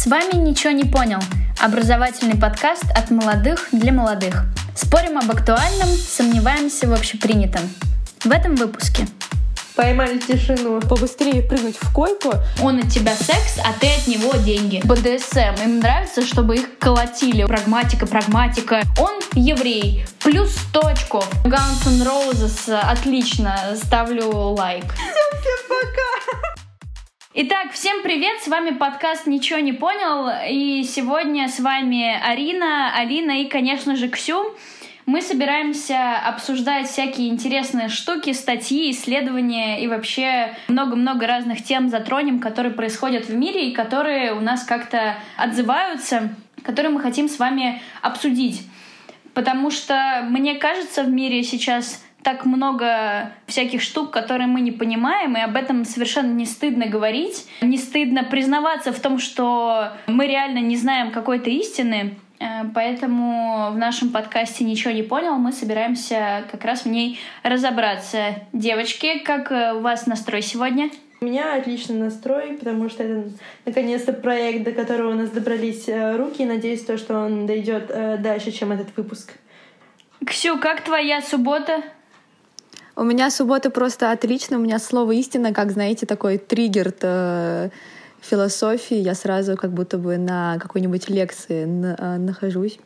С 0.00 0.06
вами 0.06 0.32
«Ничего 0.36 0.70
не 0.70 0.84
понял»– 0.84 1.18
образовательный 1.60 2.34
подкаст 2.34 2.86
от 2.94 3.10
молодых 3.10 3.68
для 3.70 3.92
молодых. 3.92 4.46
Спорим 4.74 5.18
об 5.18 5.30
актуальном, 5.30 5.88
сомневаемся 5.90 6.88
в 6.88 6.94
общепринятом. 6.94 7.60
В 8.24 8.30
этом 8.30 8.54
выпуске 8.54 9.06
Поймали 9.76 10.16
тишину. 10.16 10.80
Побыстрее 10.80 11.42
прыгнуть 11.42 11.76
в 11.76 11.92
койку. 11.92 12.32
Он 12.62 12.78
от 12.78 12.88
тебя 12.88 13.14
секс, 13.14 13.58
а 13.62 13.78
ты 13.78 13.88
от 13.88 14.06
него 14.06 14.32
деньги. 14.36 14.80
БДСМ. 14.84 15.62
Им 15.64 15.80
нравится, 15.80 16.24
чтобы 16.24 16.56
их 16.56 16.78
колотили. 16.78 17.44
Прагматика, 17.44 18.06
прагматика. 18.06 18.80
Он 18.98 19.20
еврей. 19.34 20.06
Плюс 20.20 20.54
100 20.70 20.86
очков. 20.86 21.28
Guns 21.44 21.86
N' 21.86 22.02
Roses. 22.02 22.72
Отлично. 22.72 23.76
Ставлю 23.76 24.30
лайк. 24.30 24.84
Всем 24.94 25.68
пока! 25.68 26.09
Итак, 27.32 27.70
всем 27.70 28.02
привет, 28.02 28.42
с 28.42 28.48
вами 28.48 28.70
подкаст 28.70 29.28
«Ничего 29.28 29.60
не 29.60 29.72
понял», 29.72 30.28
и 30.50 30.82
сегодня 30.82 31.48
с 31.48 31.60
вами 31.60 32.20
Арина, 32.20 32.92
Алина 32.92 33.40
и, 33.40 33.48
конечно 33.48 33.94
же, 33.94 34.08
Ксю. 34.08 34.56
Мы 35.06 35.22
собираемся 35.22 36.18
обсуждать 36.26 36.88
всякие 36.88 37.28
интересные 37.28 37.88
штуки, 37.88 38.32
статьи, 38.32 38.90
исследования 38.90 39.80
и 39.80 39.86
вообще 39.86 40.56
много-много 40.66 41.28
разных 41.28 41.62
тем 41.62 41.88
затронем, 41.88 42.40
которые 42.40 42.74
происходят 42.74 43.26
в 43.26 43.34
мире 43.36 43.68
и 43.68 43.74
которые 43.74 44.32
у 44.32 44.40
нас 44.40 44.64
как-то 44.64 45.14
отзываются, 45.36 46.34
которые 46.64 46.90
мы 46.90 47.00
хотим 47.00 47.28
с 47.28 47.38
вами 47.38 47.80
обсудить. 48.02 48.66
Потому 49.34 49.70
что, 49.70 50.26
мне 50.28 50.56
кажется, 50.56 51.04
в 51.04 51.08
мире 51.08 51.44
сейчас 51.44 52.04
так 52.22 52.44
много 52.44 53.32
всяких 53.46 53.82
штук, 53.82 54.10
которые 54.10 54.46
мы 54.46 54.60
не 54.60 54.72
понимаем, 54.72 55.36
и 55.36 55.40
об 55.40 55.56
этом 55.56 55.84
совершенно 55.84 56.32
не 56.32 56.46
стыдно 56.46 56.86
говорить. 56.86 57.46
Не 57.62 57.78
стыдно 57.78 58.24
признаваться 58.24 58.92
в 58.92 59.00
том, 59.00 59.18
что 59.18 59.92
мы 60.06 60.26
реально 60.26 60.58
не 60.58 60.76
знаем 60.76 61.10
какой-то 61.10 61.50
истины. 61.50 62.16
Э, 62.40 62.64
поэтому 62.74 63.70
в 63.72 63.78
нашем 63.78 64.10
подкасте 64.10 64.64
«Ничего 64.64 64.92
не 64.92 65.02
понял» 65.02 65.36
мы 65.36 65.52
собираемся 65.52 66.44
как 66.50 66.64
раз 66.64 66.84
в 66.84 66.88
ней 66.88 67.20
разобраться. 67.42 68.36
Девочки, 68.52 69.18
как 69.18 69.52
э, 69.52 69.74
у 69.74 69.80
вас 69.80 70.06
настрой 70.06 70.42
сегодня? 70.42 70.90
У 71.20 71.26
меня 71.26 71.54
отличный 71.54 71.96
настрой, 71.96 72.54
потому 72.54 72.88
что 72.88 73.02
это 73.02 73.30
наконец-то 73.66 74.14
проект, 74.14 74.64
до 74.64 74.72
которого 74.72 75.10
у 75.10 75.14
нас 75.14 75.30
добрались 75.30 75.86
э, 75.86 76.16
руки, 76.16 76.42
и 76.42 76.46
надеюсь, 76.46 76.82
то, 76.82 76.96
что 76.96 77.18
он 77.18 77.46
дойдет 77.46 77.88
дальше, 78.22 78.52
чем 78.52 78.72
этот 78.72 78.96
выпуск. 78.96 79.32
Ксю, 80.26 80.58
как 80.58 80.82
твоя 80.82 81.20
суббота? 81.20 81.82
У 83.00 83.02
меня 83.02 83.30
суббота 83.30 83.70
просто 83.70 84.12
отлично. 84.12 84.58
У 84.58 84.60
меня 84.60 84.78
слово 84.78 85.12
истина, 85.12 85.54
как 85.54 85.70
знаете, 85.70 86.04
такой 86.04 86.36
триггер 86.36 86.92
э, 87.00 87.70
философии. 88.20 88.98
Я 88.98 89.14
сразу 89.14 89.56
как 89.56 89.72
будто 89.72 89.96
бы 89.96 90.18
на 90.18 90.58
какой-нибудь 90.58 91.08
лекции 91.08 91.62
э, 91.62 92.16
нахожусь. 92.18 92.78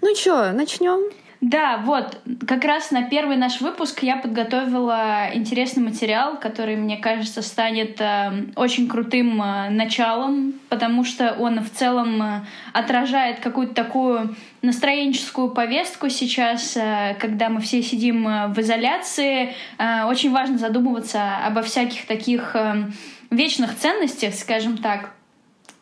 Ну 0.00 0.14
чё, 0.14 0.52
начнем? 0.52 1.00
Да, 1.40 1.78
вот, 1.84 2.20
как 2.48 2.64
раз 2.64 2.90
на 2.90 3.04
первый 3.04 3.36
наш 3.36 3.60
выпуск 3.60 4.02
я 4.02 4.16
подготовила 4.16 5.28
интересный 5.32 5.84
материал, 5.84 6.36
который, 6.36 6.74
мне 6.74 6.96
кажется, 6.96 7.42
станет 7.42 8.00
э, 8.00 8.46
очень 8.56 8.88
крутым 8.88 9.40
э, 9.40 9.70
началом, 9.70 10.54
потому 10.68 11.04
что 11.04 11.34
он 11.38 11.60
в 11.60 11.70
целом 11.70 12.20
э, 12.20 12.40
отражает 12.72 13.38
какую-то 13.38 13.72
такую 13.72 14.34
настроенческую 14.62 15.50
повестку 15.50 16.08
сейчас, 16.08 16.76
э, 16.76 17.16
когда 17.20 17.50
мы 17.50 17.60
все 17.60 17.84
сидим 17.84 18.26
э, 18.26 18.48
в 18.48 18.58
изоляции. 18.58 19.54
Э, 19.78 20.06
очень 20.06 20.32
важно 20.32 20.58
задумываться 20.58 21.36
обо 21.46 21.62
всяких 21.62 22.06
таких 22.06 22.56
э, 22.56 22.90
вечных 23.30 23.76
ценностях, 23.76 24.34
скажем 24.34 24.78
так. 24.78 25.12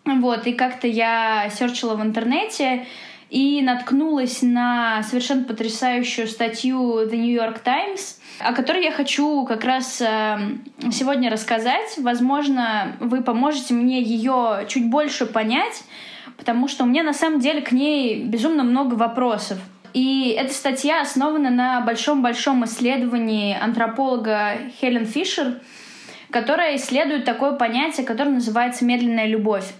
Вот, 0.04 0.46
и 0.46 0.52
как-то 0.52 0.86
я 0.86 1.48
серчила 1.48 1.96
в 1.96 2.02
интернете, 2.02 2.86
и 3.30 3.60
наткнулась 3.62 4.42
на 4.42 5.02
совершенно 5.02 5.44
потрясающую 5.44 6.28
статью 6.28 7.00
The 7.06 7.16
New 7.16 7.34
York 7.34 7.58
Times, 7.58 8.20
о 8.38 8.52
которой 8.52 8.84
я 8.84 8.92
хочу 8.92 9.44
как 9.44 9.64
раз 9.64 10.00
э, 10.00 10.38
сегодня 10.92 11.30
рассказать. 11.30 11.94
Возможно, 11.98 12.96
вы 13.00 13.22
поможете 13.22 13.74
мне 13.74 14.00
ее 14.00 14.66
чуть 14.68 14.88
больше 14.88 15.26
понять, 15.26 15.82
потому 16.36 16.68
что 16.68 16.84
у 16.84 16.86
меня 16.86 17.02
на 17.02 17.14
самом 17.14 17.40
деле 17.40 17.62
к 17.62 17.72
ней 17.72 18.22
безумно 18.22 18.62
много 18.62 18.94
вопросов. 18.94 19.58
И 19.92 20.36
эта 20.38 20.52
статья 20.52 21.00
основана 21.00 21.50
на 21.50 21.80
большом-большом 21.80 22.64
исследовании 22.66 23.56
антрополога 23.58 24.58
Хелен 24.78 25.06
Фишер, 25.06 25.60
которая 26.30 26.76
исследует 26.76 27.24
такое 27.24 27.52
понятие, 27.52 28.06
которое 28.06 28.32
называется 28.32 28.84
медленная 28.84 29.26
любовь. 29.26 29.72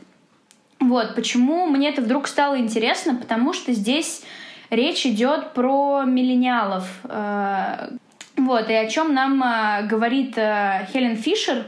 Вот, 0.79 1.15
почему 1.15 1.67
мне 1.67 1.89
это 1.89 2.03
вдруг 2.03 2.29
стало 2.29 2.59
интересно, 2.59 3.15
потому 3.15 3.53
что 3.53 3.73
здесь 3.73 4.23
речь 4.71 5.07
идет 5.07 5.53
про 5.55 6.05
миллениалов. 6.05 6.87
Э, 7.05 7.91
вот, 8.37 8.69
и 8.69 8.75
о 8.75 8.87
чем 8.87 9.15
нам 9.15 9.43
э, 9.43 9.87
говорит 9.87 10.37
э, 10.37 10.87
Хелен 10.93 11.17
Фишер. 11.17 11.65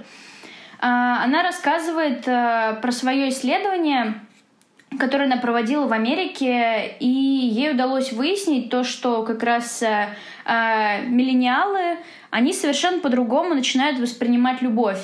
Она 0.80 1.42
рассказывает 1.42 2.22
про 2.24 2.92
свое 2.92 3.30
исследование, 3.30 4.20
которое 4.96 5.25
она 5.25 5.38
проводила 5.38 5.88
в 5.88 5.92
Америке, 5.92 6.94
и 7.00 7.08
ей 7.08 7.72
удалось 7.72 8.12
выяснить 8.12 8.70
то, 8.70 8.84
что 8.84 9.25
как 9.25 9.42
раз 9.42 9.82
миллениалы, 10.46 11.98
они 12.30 12.52
совершенно 12.52 13.00
по-другому 13.00 13.54
начинают 13.54 13.98
воспринимать 13.98 14.62
любовь. 14.62 15.00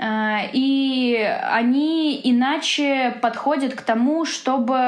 Э, 0.00 0.48
и 0.52 1.14
они 1.42 2.18
иначе 2.24 3.18
подходят 3.20 3.74
к 3.74 3.82
тому, 3.82 4.24
чтобы 4.24 4.78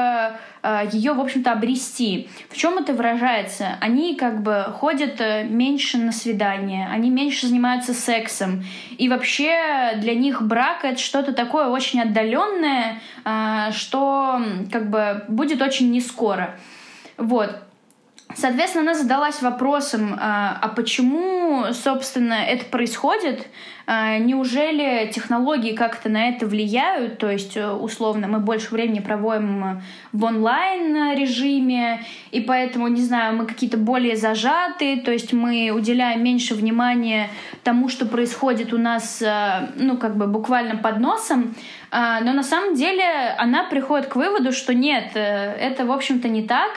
э, 0.63 0.89
ее, 0.91 1.13
в 1.13 1.21
общем-то, 1.21 1.51
обрести. 1.51 2.29
В 2.49 2.57
чем 2.57 2.79
это 2.79 2.93
выражается? 2.93 3.77
Они 3.79 4.15
как 4.15 4.41
бы 4.41 4.65
ходят 4.79 5.21
э, 5.21 5.43
меньше 5.43 5.99
на 5.99 6.11
свидания, 6.11 6.89
они 6.91 7.11
меньше 7.11 7.45
занимаются 7.47 7.93
сексом. 7.93 8.63
И 8.97 9.07
вообще 9.07 9.93
для 9.97 10.15
них 10.15 10.41
брак— 10.41 10.79
это 10.83 10.99
что-то 10.99 11.31
такое 11.33 11.67
очень 11.67 12.01
отдаленное, 12.01 12.99
что 13.71 14.41
как 14.71 14.89
бы 14.89 15.23
будет 15.27 15.61
очень 15.61 15.91
не 15.91 16.01
скоро. 16.01 16.57
Вот. 17.17 17.55
Соответственно, 18.35 18.91
она 18.91 18.93
задалась 18.93 19.41
вопросом, 19.41 20.17
а, 20.19 20.57
а 20.61 20.67
почему, 20.69 21.65
собственно, 21.73 22.33
это 22.33 22.65
происходит? 22.65 23.47
А, 23.85 24.17
неужели 24.17 25.11
технологии 25.13 25.73
как-то 25.73 26.09
на 26.09 26.29
это 26.29 26.45
влияют? 26.47 27.17
То 27.17 27.29
есть, 27.29 27.57
э, 27.57 27.69
условно, 27.69 28.27
мы 28.27 28.39
больше 28.39 28.71
времени 28.71 29.01
проводим 29.01 29.81
в 30.13 30.23
онлайн-режиме, 30.23 32.05
и 32.31 32.39
поэтому, 32.39 32.87
не 32.87 33.01
знаю, 33.01 33.35
мы 33.35 33.45
какие-то 33.45 33.77
более 33.77 34.15
зажатые, 34.15 35.01
то 35.01 35.11
есть 35.11 35.33
мы 35.33 35.71
уделяем 35.71 36.23
меньше 36.23 36.55
внимания 36.55 37.29
тому, 37.63 37.89
что 37.89 38.05
происходит 38.05 38.73
у 38.73 38.77
нас, 38.77 39.21
э, 39.21 39.69
ну, 39.75 39.97
как 39.97 40.15
бы 40.15 40.27
буквально 40.27 40.77
под 40.77 40.99
носом. 40.99 41.53
А, 41.91 42.21
но 42.21 42.33
на 42.33 42.43
самом 42.43 42.75
деле 42.75 43.03
она 43.37 43.65
приходит 43.65 44.07
к 44.07 44.15
выводу, 44.15 44.53
что 44.53 44.73
нет, 44.73 45.11
э, 45.15 45.19
это, 45.19 45.85
в 45.85 45.91
общем-то, 45.91 46.29
не 46.29 46.43
так. 46.43 46.71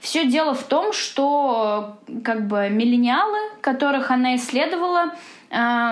Все 0.00 0.24
дело 0.26 0.54
в 0.54 0.64
том, 0.64 0.92
что 0.92 1.98
как 2.24 2.46
бы 2.46 2.68
миллениалы, 2.70 3.38
которых 3.60 4.10
она 4.10 4.36
исследовала, 4.36 5.12
э, 5.50 5.90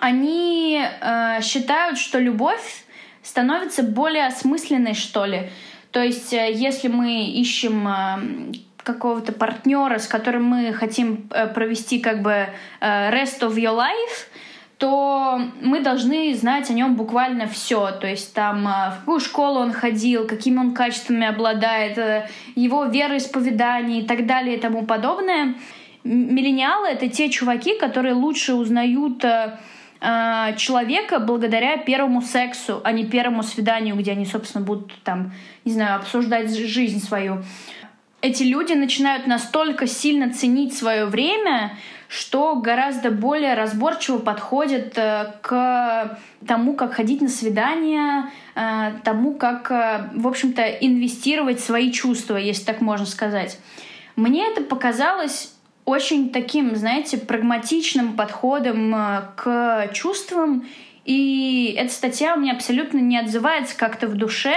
они 0.00 0.80
э, 0.80 1.42
считают, 1.42 1.98
что 1.98 2.20
любовь 2.20 2.84
становится 3.22 3.82
более 3.82 4.26
осмысленной, 4.26 4.94
что 4.94 5.24
ли. 5.24 5.50
То 5.90 6.02
есть, 6.02 6.32
э, 6.32 6.52
если 6.52 6.86
мы 6.86 7.26
ищем 7.26 7.88
э, 7.88 8.52
какого-то 8.82 9.32
партнера, 9.32 9.98
с 9.98 10.06
которым 10.06 10.44
мы 10.44 10.72
хотим 10.72 11.28
э, 11.30 11.48
провести 11.48 11.98
как 11.98 12.22
бы 12.22 12.48
э, 12.80 13.10
rest 13.10 13.40
of 13.40 13.56
your 13.56 13.76
life, 13.76 14.28
то 14.80 15.38
мы 15.60 15.80
должны 15.80 16.34
знать 16.34 16.70
о 16.70 16.72
нем 16.72 16.96
буквально 16.96 17.46
все. 17.46 17.90
То 17.90 18.06
есть 18.06 18.32
там 18.32 18.66
а, 18.66 18.92
в 18.92 19.00
какую 19.00 19.20
школу 19.20 19.60
он 19.60 19.72
ходил, 19.72 20.26
какими 20.26 20.58
он 20.58 20.72
качествами 20.72 21.26
обладает, 21.26 21.98
э, 21.98 22.30
его 22.56 22.86
вероисповедание 22.86 24.00
и 24.00 24.06
так 24.06 24.24
далее 24.24 24.56
и 24.56 24.58
тому 24.58 24.86
подобное. 24.86 25.54
Миллениалы— 26.02 26.88
это 26.92 27.10
те 27.10 27.28
чуваки, 27.28 27.78
которые 27.78 28.14
лучше 28.14 28.54
узнают 28.54 29.22
э, 29.22 29.58
э, 30.00 30.56
человека 30.56 31.18
благодаря 31.18 31.76
первому 31.76 32.22
сексу, 32.22 32.80
а 32.82 32.92
не 32.92 33.04
первому 33.04 33.42
свиданию, 33.42 33.94
где 33.96 34.12
они, 34.12 34.24
собственно, 34.24 34.64
будут 34.64 34.94
там, 35.04 35.34
не 35.66 35.72
знаю, 35.72 35.96
обсуждать 35.96 36.56
жизнь 36.56 37.04
свою. 37.04 37.42
Эти 38.22 38.44
люди 38.44 38.72
начинают 38.72 39.26
настолько 39.26 39.86
сильно 39.86 40.32
ценить 40.32 40.74
свое 40.74 41.04
время, 41.04 41.76
что 42.10 42.56
гораздо 42.56 43.12
более 43.12 43.54
разборчиво 43.54 44.18
подходит 44.18 44.98
э, 44.98 45.32
к 45.42 46.18
тому, 46.44 46.74
как 46.74 46.94
ходить 46.94 47.20
на 47.20 47.28
свидания, 47.28 48.28
э, 48.56 48.94
тому, 49.04 49.34
как, 49.34 49.70
э, 49.70 50.10
в 50.16 50.26
общем-то, 50.26 50.60
инвестировать 50.60 51.60
свои 51.60 51.92
чувства, 51.92 52.36
если 52.36 52.64
так 52.64 52.80
можно 52.80 53.06
сказать. 53.06 53.60
Мне 54.16 54.44
это 54.44 54.60
показалось 54.64 55.54
очень 55.84 56.30
таким, 56.30 56.74
знаете, 56.74 57.16
прагматичным 57.16 58.14
подходом 58.14 58.92
к 59.36 59.90
чувствам 59.92 60.66
И 61.04 61.74
эта 61.78 61.92
статья 61.92 62.34
у 62.34 62.40
меня 62.40 62.54
абсолютно 62.54 62.98
не 62.98 63.18
отзывается 63.18 63.76
как-то 63.76 64.08
в 64.08 64.16
душе, 64.16 64.56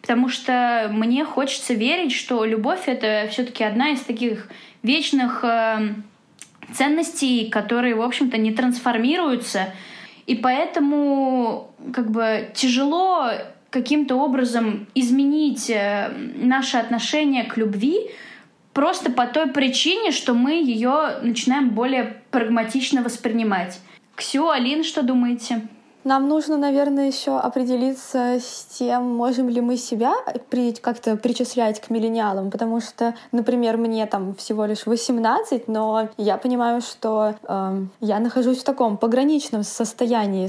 потому 0.00 0.28
что 0.28 0.88
мне 0.92 1.24
хочется 1.24 1.74
верить, 1.74 2.12
что 2.12 2.44
любовь— 2.44 2.82
это 2.86 3.28
все 3.30 3.44
таки 3.44 3.64
одна 3.64 3.90
из 3.90 4.00
таких 4.00 4.48
вечных 4.82 5.44
ценностей, 6.72 7.48
которые, 7.50 7.94
в 7.94 8.02
общем-то, 8.02 8.38
не 8.38 8.52
трансформируются. 8.52 9.74
И 10.26 10.36
поэтому 10.36 11.72
как 11.92 12.10
бы 12.10 12.50
тяжело 12.54 13.30
каким-то 13.70 14.16
образом 14.16 14.86
изменить 14.94 15.70
э, 15.70 16.10
наше 16.36 16.76
отношение 16.76 17.44
к 17.44 17.56
любви 17.56 18.10
просто 18.72 19.10
по 19.10 19.26
той 19.26 19.48
причине, 19.48 20.12
что 20.12 20.34
мы 20.34 20.52
ее 20.52 21.18
начинаем 21.22 21.70
более 21.70 22.22
прагматично 22.30 23.02
воспринимать. 23.02 23.80
Ксю, 24.14 24.48
Алин, 24.48 24.84
что 24.84 25.02
думаете? 25.02 25.62
Нам 26.04 26.28
нужно, 26.28 26.56
наверное, 26.56 27.06
еще 27.06 27.38
определиться 27.38 28.38
с 28.40 28.66
тем, 28.78 29.04
можем 29.04 29.48
ли 29.48 29.60
мы 29.60 29.76
себя 29.76 30.14
при, 30.50 30.72
как-то 30.72 31.16
причислять 31.16 31.80
к 31.80 31.90
миллениалам, 31.90 32.50
потому 32.50 32.80
что, 32.80 33.14
например, 33.30 33.76
мне 33.76 34.06
там 34.06 34.34
всего 34.34 34.64
лишь 34.64 34.86
18, 34.86 35.68
но 35.68 36.08
я 36.16 36.36
понимаю, 36.36 36.80
что 36.80 37.34
э, 37.42 37.84
я 38.00 38.18
нахожусь 38.18 38.58
в 38.58 38.64
таком 38.64 38.96
пограничном 38.96 39.62
состоянии, 39.62 40.48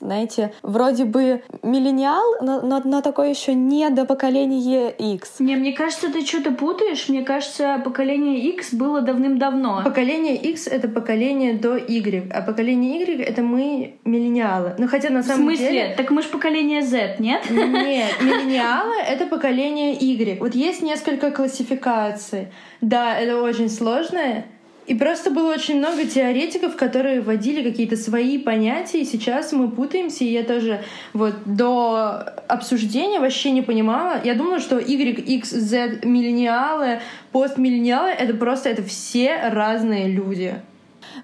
знаете, 0.00 0.52
вроде 0.62 1.04
бы 1.04 1.42
миллениал, 1.62 2.22
но, 2.40 2.62
но, 2.62 2.80
но 2.84 3.00
такое 3.02 3.30
еще 3.30 3.54
не 3.54 3.90
до 3.90 4.04
поколения 4.04 4.90
X. 4.90 5.40
Не, 5.40 5.56
мне 5.56 5.72
кажется, 5.72 6.10
ты 6.10 6.24
что-то 6.24 6.50
путаешь. 6.50 7.08
Мне 7.08 7.22
кажется, 7.22 7.80
поколение 7.84 8.38
X 8.38 8.74
было 8.74 9.00
давным-давно. 9.00 9.82
Поколение 9.84 10.36
X— 10.36 10.66
это 10.68 10.88
поколение 10.88 11.54
до 11.54 11.76
Y, 11.76 12.30
а 12.32 12.42
поколение 12.42 13.00
Y— 13.00 13.22
это 13.26 13.42
мы 13.42 13.96
миллениалы. 14.04 14.74
Ну, 14.78 14.88
хотя 14.94 15.10
на 15.10 15.24
самом 15.24 15.48
В 15.48 15.56
смысле? 15.56 15.72
деле... 15.72 15.94
Так 15.96 16.10
мы 16.10 16.22
же 16.22 16.28
поколение 16.28 16.82
Z, 16.82 17.16
нет? 17.18 17.50
Нет, 17.50 18.12
миллениалы— 18.20 18.94
это 19.08 19.26
поколение 19.26 19.92
Y. 19.94 20.38
Вот 20.38 20.54
есть 20.54 20.82
несколько 20.82 21.32
классификаций. 21.32 22.46
Да, 22.80 23.18
это 23.18 23.42
очень 23.42 23.68
сложное. 23.68 24.44
И 24.86 24.94
просто 24.94 25.30
было 25.30 25.52
очень 25.52 25.78
много 25.78 26.04
теоретиков, 26.04 26.76
которые 26.76 27.22
вводили 27.22 27.68
какие-то 27.68 27.96
свои 27.96 28.38
понятия, 28.38 29.00
и 29.00 29.04
сейчас 29.04 29.52
мы 29.52 29.68
путаемся, 29.68 30.22
и 30.22 30.28
я 30.28 30.44
тоже 30.44 30.84
вот 31.12 31.34
до 31.44 32.34
обсуждения 32.46 33.18
вообще 33.18 33.50
не 33.50 33.62
понимала. 33.62 34.20
Я 34.22 34.34
думала, 34.34 34.60
что 34.60 34.78
Y, 34.78 35.18
X, 35.18 35.50
Z, 35.50 36.00
миллениалы, 36.04 37.00
постмиллениалы— 37.32 38.10
это 38.20 38.34
просто 38.34 38.68
это 38.68 38.84
все 38.84 39.38
разные 39.48 40.06
люди. 40.06 40.54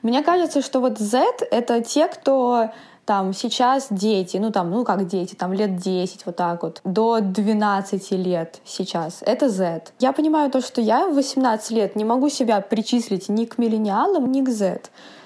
Мне 0.03 0.23
кажется, 0.23 0.61
что 0.61 0.81
вот 0.81 0.99
Z— 0.99 1.23
это 1.51 1.83
те, 1.83 2.09
кто 2.09 2.71
там 3.11 3.33
сейчас 3.33 3.89
дети, 3.91 4.37
ну 4.37 4.53
там, 4.53 4.71
ну 4.71 4.85
как 4.85 5.09
дети, 5.09 5.35
там 5.35 5.53
лет 5.53 5.79
10, 5.79 6.27
вот 6.27 6.37
так 6.37 6.62
вот, 6.62 6.81
до 6.85 7.19
12 7.21 8.12
лет 8.12 8.61
сейчас, 8.65 9.19
это 9.23 9.49
Z. 9.49 9.83
Я 9.99 10.12
понимаю 10.12 10.49
то, 10.49 10.61
что 10.61 10.81
я 10.81 11.09
в 11.09 11.15
18 11.17 11.73
лет 11.73 11.97
не 11.97 12.05
могу 12.05 12.29
себя 12.29 12.61
причислить 12.61 13.29
ни 13.29 13.47
к 13.47 13.59
миллениалам, 13.59 14.31
ни 14.31 14.45
к 14.45 14.49
Z. 14.49 14.83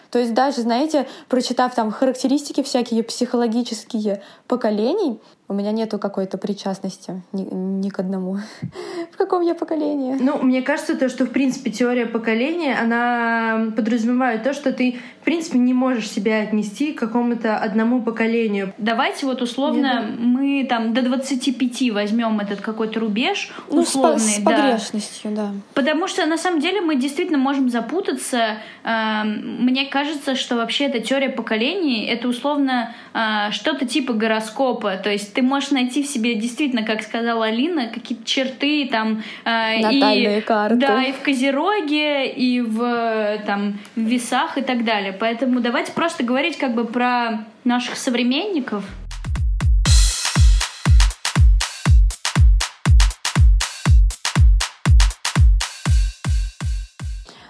То 0.08 0.19
есть 0.19 0.32
даже, 0.32 0.62
знаете, 0.62 1.06
прочитав 1.28 1.75
там 1.75 1.90
характеристики 1.90 2.62
всякие 2.62 3.02
психологические 3.02 4.22
поколений, 4.46 5.20
у 5.46 5.52
меня 5.52 5.73
нету 5.73 5.99
какой-то 5.99 6.38
причастности 6.38 7.23
ни, 7.32 7.43
ни 7.43 7.88
к 7.91 7.99
одному. 7.99 8.38
в 9.12 9.17
каком 9.17 9.43
я 9.43 9.55
поколении? 9.55 10.17
Ну, 10.19 10.38
мне 10.43 10.62
кажется, 10.62 10.96
то, 10.96 11.11
что, 11.11 11.26
в 11.26 11.31
принципе, 11.31 11.70
теория 11.70 12.06
поколения, 12.06 12.79
она 12.81 13.73
подразумевает 13.76 14.43
то, 14.43 14.55
что 14.55 14.73
ты, 14.73 14.96
в 15.20 15.25
принципе, 15.25 15.58
не 15.58 15.75
можешь 15.75 16.08
себя 16.08 16.41
отнести 16.41 16.93
к 16.93 16.99
какому-то 16.99 17.58
одному 17.58 18.00
поколению. 18.00 18.73
Давайте 18.79 19.26
вот 19.26 19.43
условно 19.43 20.06
Нет. 20.08 20.19
мы 20.19 20.67
там 20.69 20.94
до 20.94 21.02
25 21.02 21.91
возьмем 21.93 22.41
этот 22.41 22.62
какой-то 22.62 23.00
рубеж 23.00 23.52
ну, 23.70 23.82
условный. 23.82 24.20
С, 24.20 24.37
с 24.37 24.38
да. 24.38 24.50
погрешностью, 24.50 25.31
да. 25.32 25.52
Потому 25.75 26.08
что, 26.08 26.25
на 26.25 26.38
самом 26.38 26.61
деле, 26.61 26.81
мы 26.81 26.96
действительно 26.96 27.38
можем 27.38 27.69
запутаться. 27.69 28.56
Эм, 28.82 29.64
мне 29.64 29.85
кажется, 29.85 30.37
что 30.37 30.56
вообще 30.56 30.87
эта 30.87 31.00
теория 31.00 31.29
поколений— 31.29 32.06
это 32.06 32.29
условно 32.29 32.94
э, 33.12 33.50
что-то 33.50 33.87
типа 33.87 34.14
гороскопа. 34.14 34.96
То 34.96 35.11
есть 35.11 35.33
ты 35.34 35.42
можешь 35.42 35.70
найти 35.72 36.02
в 36.02 36.06
себе 36.06 36.36
действительно, 36.36 36.84
как 36.84 37.02
сказала 37.02 37.46
Алина, 37.46 37.88
какие-то 37.88 38.25
черты 38.25 38.88
там 38.90 39.22
э, 39.44 39.81
Натальные 39.81 40.38
и, 40.38 40.40
карты. 40.40 40.76
Да, 40.76 41.02
и 41.02 41.12
в 41.12 41.20
Козероге, 41.20 42.31
и 42.31 42.60
в 42.60 43.42
там 43.44 43.78
в 43.96 44.00
весах 44.00 44.56
и 44.56 44.62
так 44.62 44.84
далее. 44.84 45.12
Поэтому 45.12 45.60
давайте 45.60 45.92
просто 45.92 46.22
говорить 46.22 46.56
как 46.56 46.75
бы 46.75 46.84
про 46.84 47.44
наших 47.64 47.96
современников. 47.96 48.84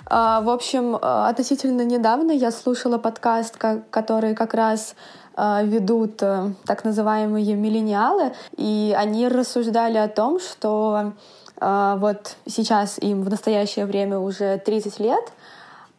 А, 0.06 0.40
в 0.42 0.48
общем, 0.48 0.96
а, 1.00 1.28
относительно 1.28 1.82
недавно 1.82 2.30
я 2.32 2.50
слушала 2.50 2.98
подкаст, 2.98 3.58
который 3.90 4.34
как 4.34 4.54
раз 4.54 4.94
ведут 5.36 6.22
э, 6.22 6.52
так 6.64 6.84
называемые 6.84 7.54
миллениалы, 7.54 8.32
и 8.56 8.94
они 8.96 9.28
рассуждали 9.28 9.98
о 9.98 10.08
том, 10.08 10.38
что 10.40 11.12
вот 11.60 12.36
сейчас 12.46 12.98
им 12.98 13.22
в 13.22 13.30
настоящее 13.30 13.86
время 13.86 14.18
уже 14.18 14.58
30 14.58 14.98
лет, 14.98 15.32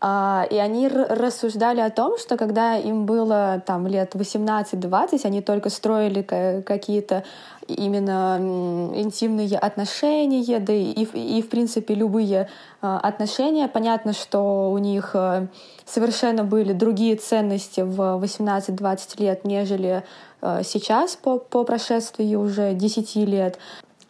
и 0.03 0.57
они 0.57 0.89
рассуждали 0.89 1.79
о 1.79 1.89
том, 1.89 2.17
что 2.17 2.35
когда 2.35 2.75
им 2.75 3.05
было 3.05 3.63
там 3.65 3.87
лет 3.87 4.15
18-20, 4.15 5.21
они 5.23 5.41
только 5.41 5.69
строили 5.69 6.21
какие-то 6.21 7.23
именно 7.67 8.37
интимные 8.95 9.57
отношения, 9.57 10.59
да 10.59 10.73
и, 10.73 11.03
и 11.03 11.41
в 11.41 11.49
принципе 11.49 11.93
любые 11.93 12.49
а, 12.81 12.99
отношения. 12.99 13.67
Понятно, 13.67 14.13
что 14.13 14.71
у 14.71 14.77
них 14.77 15.11
э, 15.13 15.47
совершенно 15.85 16.43
были 16.43 16.73
другие 16.73 17.15
ценности 17.15 17.81
в 17.81 18.21
18-20 18.23 19.21
лет, 19.21 19.45
нежели 19.45 20.03
э, 20.41 20.61
сейчас 20.63 21.15
по, 21.15 21.39
по 21.39 21.63
прошествии 21.63 22.35
уже 22.35 22.73
10 22.73 23.15
лет. 23.27 23.57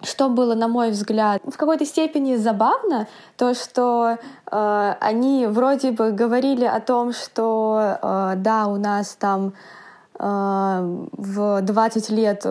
Что 0.04 0.30
было, 0.30 0.56
на 0.56 0.68
мой 0.68 0.92
взгляд, 0.92 1.42
в 1.46 1.58
какой-то 1.58 1.86
степени 1.86 2.36
забавно, 2.36 3.08
то, 3.38 3.54
что 3.54 4.18
э, 4.51 4.96
они 5.00 5.48
вроде 5.48 5.92
бы 5.92 6.12
говорили 6.12 6.66
о 6.66 6.80
том, 6.80 7.13
что 7.13 7.98
э, 8.01 8.34
да, 8.38 8.68
у 8.68 8.75
нас 8.75 9.16
там 9.16 9.54
в 10.17 11.62
20 11.62 12.09
лет 12.12 12.45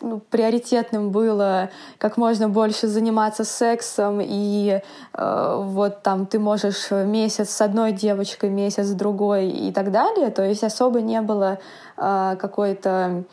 ну, 0.00 0.20
приоритетным 0.30 1.10
было 1.10 1.68
как 1.98 2.16
можно 2.16 2.48
больше 2.48 2.86
заниматься 2.86 3.44
сексом, 3.44 4.20
и 4.22 4.80
э, 5.12 5.60
вот 5.62 6.02
там 6.02 6.24
ты 6.24 6.38
можешь 6.38 6.90
месяц 6.90 7.50
с 7.50 7.60
одной 7.60 7.92
девочкой, 7.92 8.48
месяц 8.48 8.86
с 8.86 8.94
другой 8.94 9.48
и 9.50 9.70
так 9.70 9.90
далее. 9.90 10.30
То 10.30 10.42
есть 10.42 10.64
особо 10.64 11.02
не 11.02 11.20
было 11.20 11.58
э, 11.98 12.36
какой-то, 12.40 13.24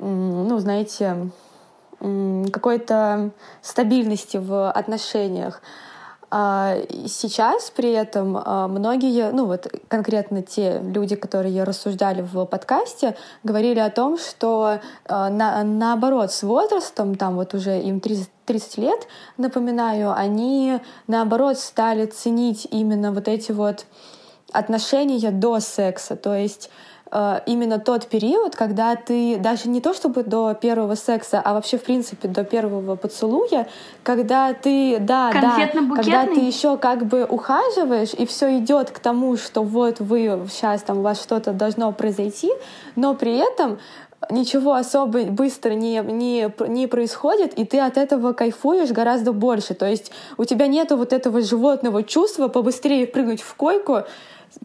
ну, 0.00 0.58
знаете, 0.58 1.30
какой-то 2.00 3.30
стабильности 3.62 4.36
в 4.36 4.70
отношениях. 4.70 5.62
А 6.38 6.76
сейчас 7.06 7.70
при 7.70 7.92
этом 7.92 8.36
а, 8.36 8.68
многие, 8.68 9.30
ну 9.32 9.46
вот 9.46 9.72
конкретно 9.88 10.42
те 10.42 10.80
люди, 10.82 11.16
которые 11.16 11.64
рассуждали 11.64 12.20
в 12.20 12.44
подкасте, 12.44 13.16
говорили 13.42 13.78
о 13.78 13.88
том, 13.88 14.18
что 14.18 14.80
а, 15.06 15.30
на, 15.30 15.64
наоборот 15.64 16.30
с 16.30 16.42
возрастом, 16.42 17.14
там 17.14 17.36
вот 17.36 17.54
уже 17.54 17.80
им 17.80 18.00
30, 18.00 18.28
30 18.44 18.76
лет, 18.76 19.08
напоминаю, 19.38 20.12
они 20.12 20.78
наоборот 21.06 21.58
стали 21.58 22.04
ценить 22.04 22.68
именно 22.70 23.12
вот 23.12 23.28
эти 23.28 23.52
вот 23.52 23.86
отношения 24.52 25.30
до 25.30 25.60
секса. 25.60 26.16
То 26.16 26.34
есть 26.34 26.68
Э, 27.18 27.40
именно 27.46 27.78
тот 27.78 28.08
период, 28.08 28.56
когда 28.56 28.94
ты 28.94 29.38
даже 29.38 29.70
не 29.70 29.80
то 29.80 29.94
чтобы 29.94 30.22
до 30.22 30.52
первого 30.52 30.96
секса, 30.96 31.40
а 31.42 31.54
вообще 31.54 31.78
в 31.78 31.82
принципе 31.82 32.28
до 32.28 32.44
первого 32.44 32.94
поцелуя, 32.96 33.66
когда 34.02 34.52
ты, 34.52 34.98
да, 35.00 35.32
да, 35.32 35.70
когда 35.94 36.26
ты 36.26 36.40
еще 36.40 36.76
как 36.76 37.06
бы 37.06 37.24
ухаживаешь 37.24 38.12
и 38.12 38.26
все 38.26 38.58
идет 38.58 38.90
к 38.90 38.98
тому, 38.98 39.38
что 39.38 39.62
вот 39.62 39.98
вы 39.98 40.46
сейчас 40.50 40.82
там 40.82 40.98
у 40.98 41.02
вас 41.02 41.22
что-то 41.22 41.52
должно 41.52 41.90
произойти, 41.92 42.50
но 42.96 43.14
при 43.14 43.38
этом 43.38 43.78
ничего 44.30 44.74
особо 44.74 45.24
быстро 45.24 45.70
не, 45.70 46.02
не, 46.04 46.52
не 46.68 46.86
происходит, 46.86 47.54
и 47.54 47.64
ты 47.64 47.80
от 47.80 47.96
этого 47.96 48.34
кайфуешь 48.34 48.90
гораздо 48.90 49.32
больше. 49.32 49.72
То 49.72 49.86
есть 49.86 50.12
у 50.36 50.44
тебя 50.44 50.66
нету 50.66 50.98
вот 50.98 51.14
этого 51.14 51.40
животного 51.40 52.02
чувства 52.02 52.48
побыстрее 52.48 53.06
прыгнуть 53.06 53.40
в 53.40 53.54
койку, 53.54 54.02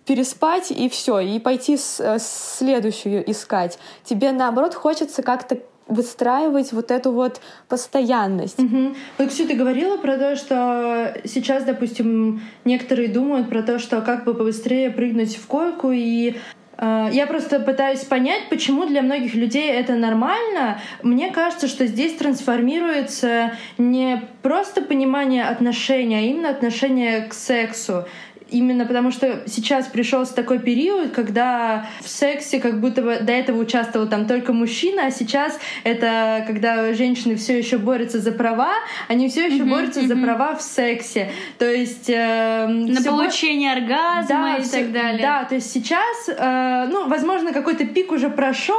переспать 0.05 0.71
и 0.71 0.89
все, 0.89 1.19
и 1.19 1.39
пойти 1.39 1.77
с, 1.77 2.00
э, 2.00 2.17
следующую 2.19 3.29
искать. 3.29 3.79
Тебе 4.03 4.31
наоборот 4.31 4.73
хочется 4.73 5.23
как-то 5.23 5.59
выстраивать 5.88 6.71
вот 6.71 6.89
эту 6.89 7.11
вот 7.11 7.41
постоянность. 7.67 8.59
Угу. 8.59 8.95
Вот, 9.17 9.29
Ксю, 9.29 9.45
ты 9.45 9.55
говорила 9.55 9.97
про 9.97 10.17
то, 10.17 10.35
что 10.38 11.17
сейчас, 11.25 11.63
допустим, 11.63 12.41
некоторые 12.63 13.09
думают 13.09 13.50
про 13.50 13.61
то, 13.61 13.77
что 13.77 14.01
как 14.01 14.23
бы 14.23 14.33
побыстрее 14.33 14.89
прыгнуть 14.89 15.35
в 15.35 15.47
койку 15.47 15.91
и 15.91 16.38
Э, 16.81 17.09
я 17.11 17.27
просто 17.27 17.59
пытаюсь 17.59 18.00
понять, 18.00 18.50
почему 18.50 18.85
для 18.85 19.01
многих 19.03 19.35
людей 19.35 19.71
это 19.71 19.93
нормально. 19.93 20.81
Мне 21.03 21.29
кажется, 21.29 21.67
что 21.67 21.85
здесь 21.85 22.15
трансформируется 22.15 23.53
не 23.77 24.23
просто 24.41 24.81
понимание 24.81 25.43
отношений, 25.43 26.15
а 26.15 26.21
именно 26.21 26.50
отношение 26.50 27.21
к 27.27 27.33
сексу 27.33 28.05
именно 28.51 28.86
потому 28.86 29.12
что 29.12 29.43
сейчас 29.48 29.88
пришел 29.88 30.25
такой 30.25 30.60
период, 30.60 31.12
когда 31.12 31.88
в 32.01 32.08
сексе 32.08 32.60
как 32.60 32.79
будто 32.79 33.01
бы 33.01 33.20
до 33.22 33.31
этого 33.31 33.60
участвовал 33.60 34.08
там 34.08 34.27
только 34.27 34.53
мужчина, 34.53 35.08
а 35.08 35.12
сейчас 35.12 35.58
это 35.84 36.43
когда 36.46 36.93
женщины 36.93 37.36
все 37.36 37.58
еще 37.58 37.77
борются 37.77 38.20
за 38.20 38.31
права, 38.31 38.74
они 39.08 39.29
все 39.29 39.48
еще 39.48 39.63
mm-hmm, 39.63 39.70
борются 39.70 40.01
mm-hmm. 40.01 40.08
за 40.08 40.17
права 40.17 40.55
в 40.55 40.62
сексе. 40.62 41.31
То 41.58 41.70
есть 41.70 42.10
э, 42.10 42.67
на 42.67 43.01
получение 43.01 43.74
бо... 43.74 43.81
оргазма 43.81 44.27
да, 44.27 44.58
и 44.58 44.62
все, 44.62 44.72
так 44.72 44.91
далее. 44.91 45.22
Да, 45.22 45.43
то 45.46 45.55
есть 45.55 45.72
сейчас, 45.72 46.27
э, 46.27 46.88
ну, 46.91 47.08
возможно, 47.08 47.53
какой-то 47.53 47.86
пик 47.86 48.12
уже 48.12 48.29
прошел, 48.29 48.75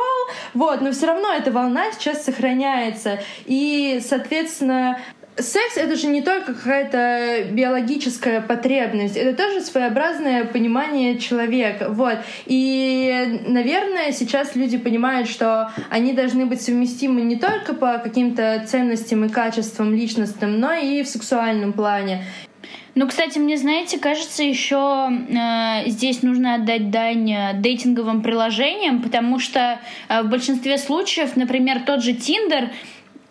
вот, 0.55 0.81
но 0.81 0.93
все 0.93 1.07
равно 1.07 1.33
эта 1.33 1.51
волна 1.51 1.91
сейчас 1.93 2.25
сохраняется. 2.25 3.21
И, 3.47 4.01
соответственно, 4.07 4.99
Секс 5.37 5.79
это 5.79 5.97
же 5.97 6.09
не 6.09 6.21
только 6.21 6.53
какая-то 6.53 7.51
биологическая 7.53 8.43
потребность, 8.43 9.17
это 9.17 9.35
тоже 9.35 9.63
своеобразное 9.63 10.45
понимание 10.45 11.19
человека. 11.19 11.89
Вот. 11.89 12.19
И, 12.45 13.41
наверное, 13.47 14.13
сейчас 14.13 14.55
люди 14.55 14.77
понимают, 14.77 15.29
что 15.29 15.71
они 15.89 16.13
должны 16.13 16.45
быть 16.45 16.61
совместимы 16.61 17.23
не 17.23 17.37
только 17.37 17.73
по 17.73 17.97
каким-то 17.99 18.63
ценностям 18.69 19.25
и 19.25 19.31
качествам 19.31 19.95
личностным, 19.95 20.61
но 20.61 20.75
и 20.75 21.03
в 21.03 21.09
сексуальном 21.09 21.73
плане. 21.73 22.25
Ну, 22.95 23.09
кстати, 23.09 23.39
мне, 23.39 23.57
знаете, 23.57 23.99
кажется, 23.99 24.43
еще 24.43 25.09
э, 25.09 25.89
здесь 25.89 26.23
нужно 26.23 26.57
отдать 26.57 26.91
дань 26.91 27.33
э, 27.33 27.53
дейтинговым 27.55 28.23
приложениям, 28.23 29.01
потому 29.01 29.39
что 29.39 29.81
э, 30.11 30.23
в 30.23 30.29
большинстве 30.29 30.77
случаев, 30.77 31.35
например, 31.35 31.81
тот 31.87 32.03
же 32.03 32.13
Тиндер, 32.13 32.71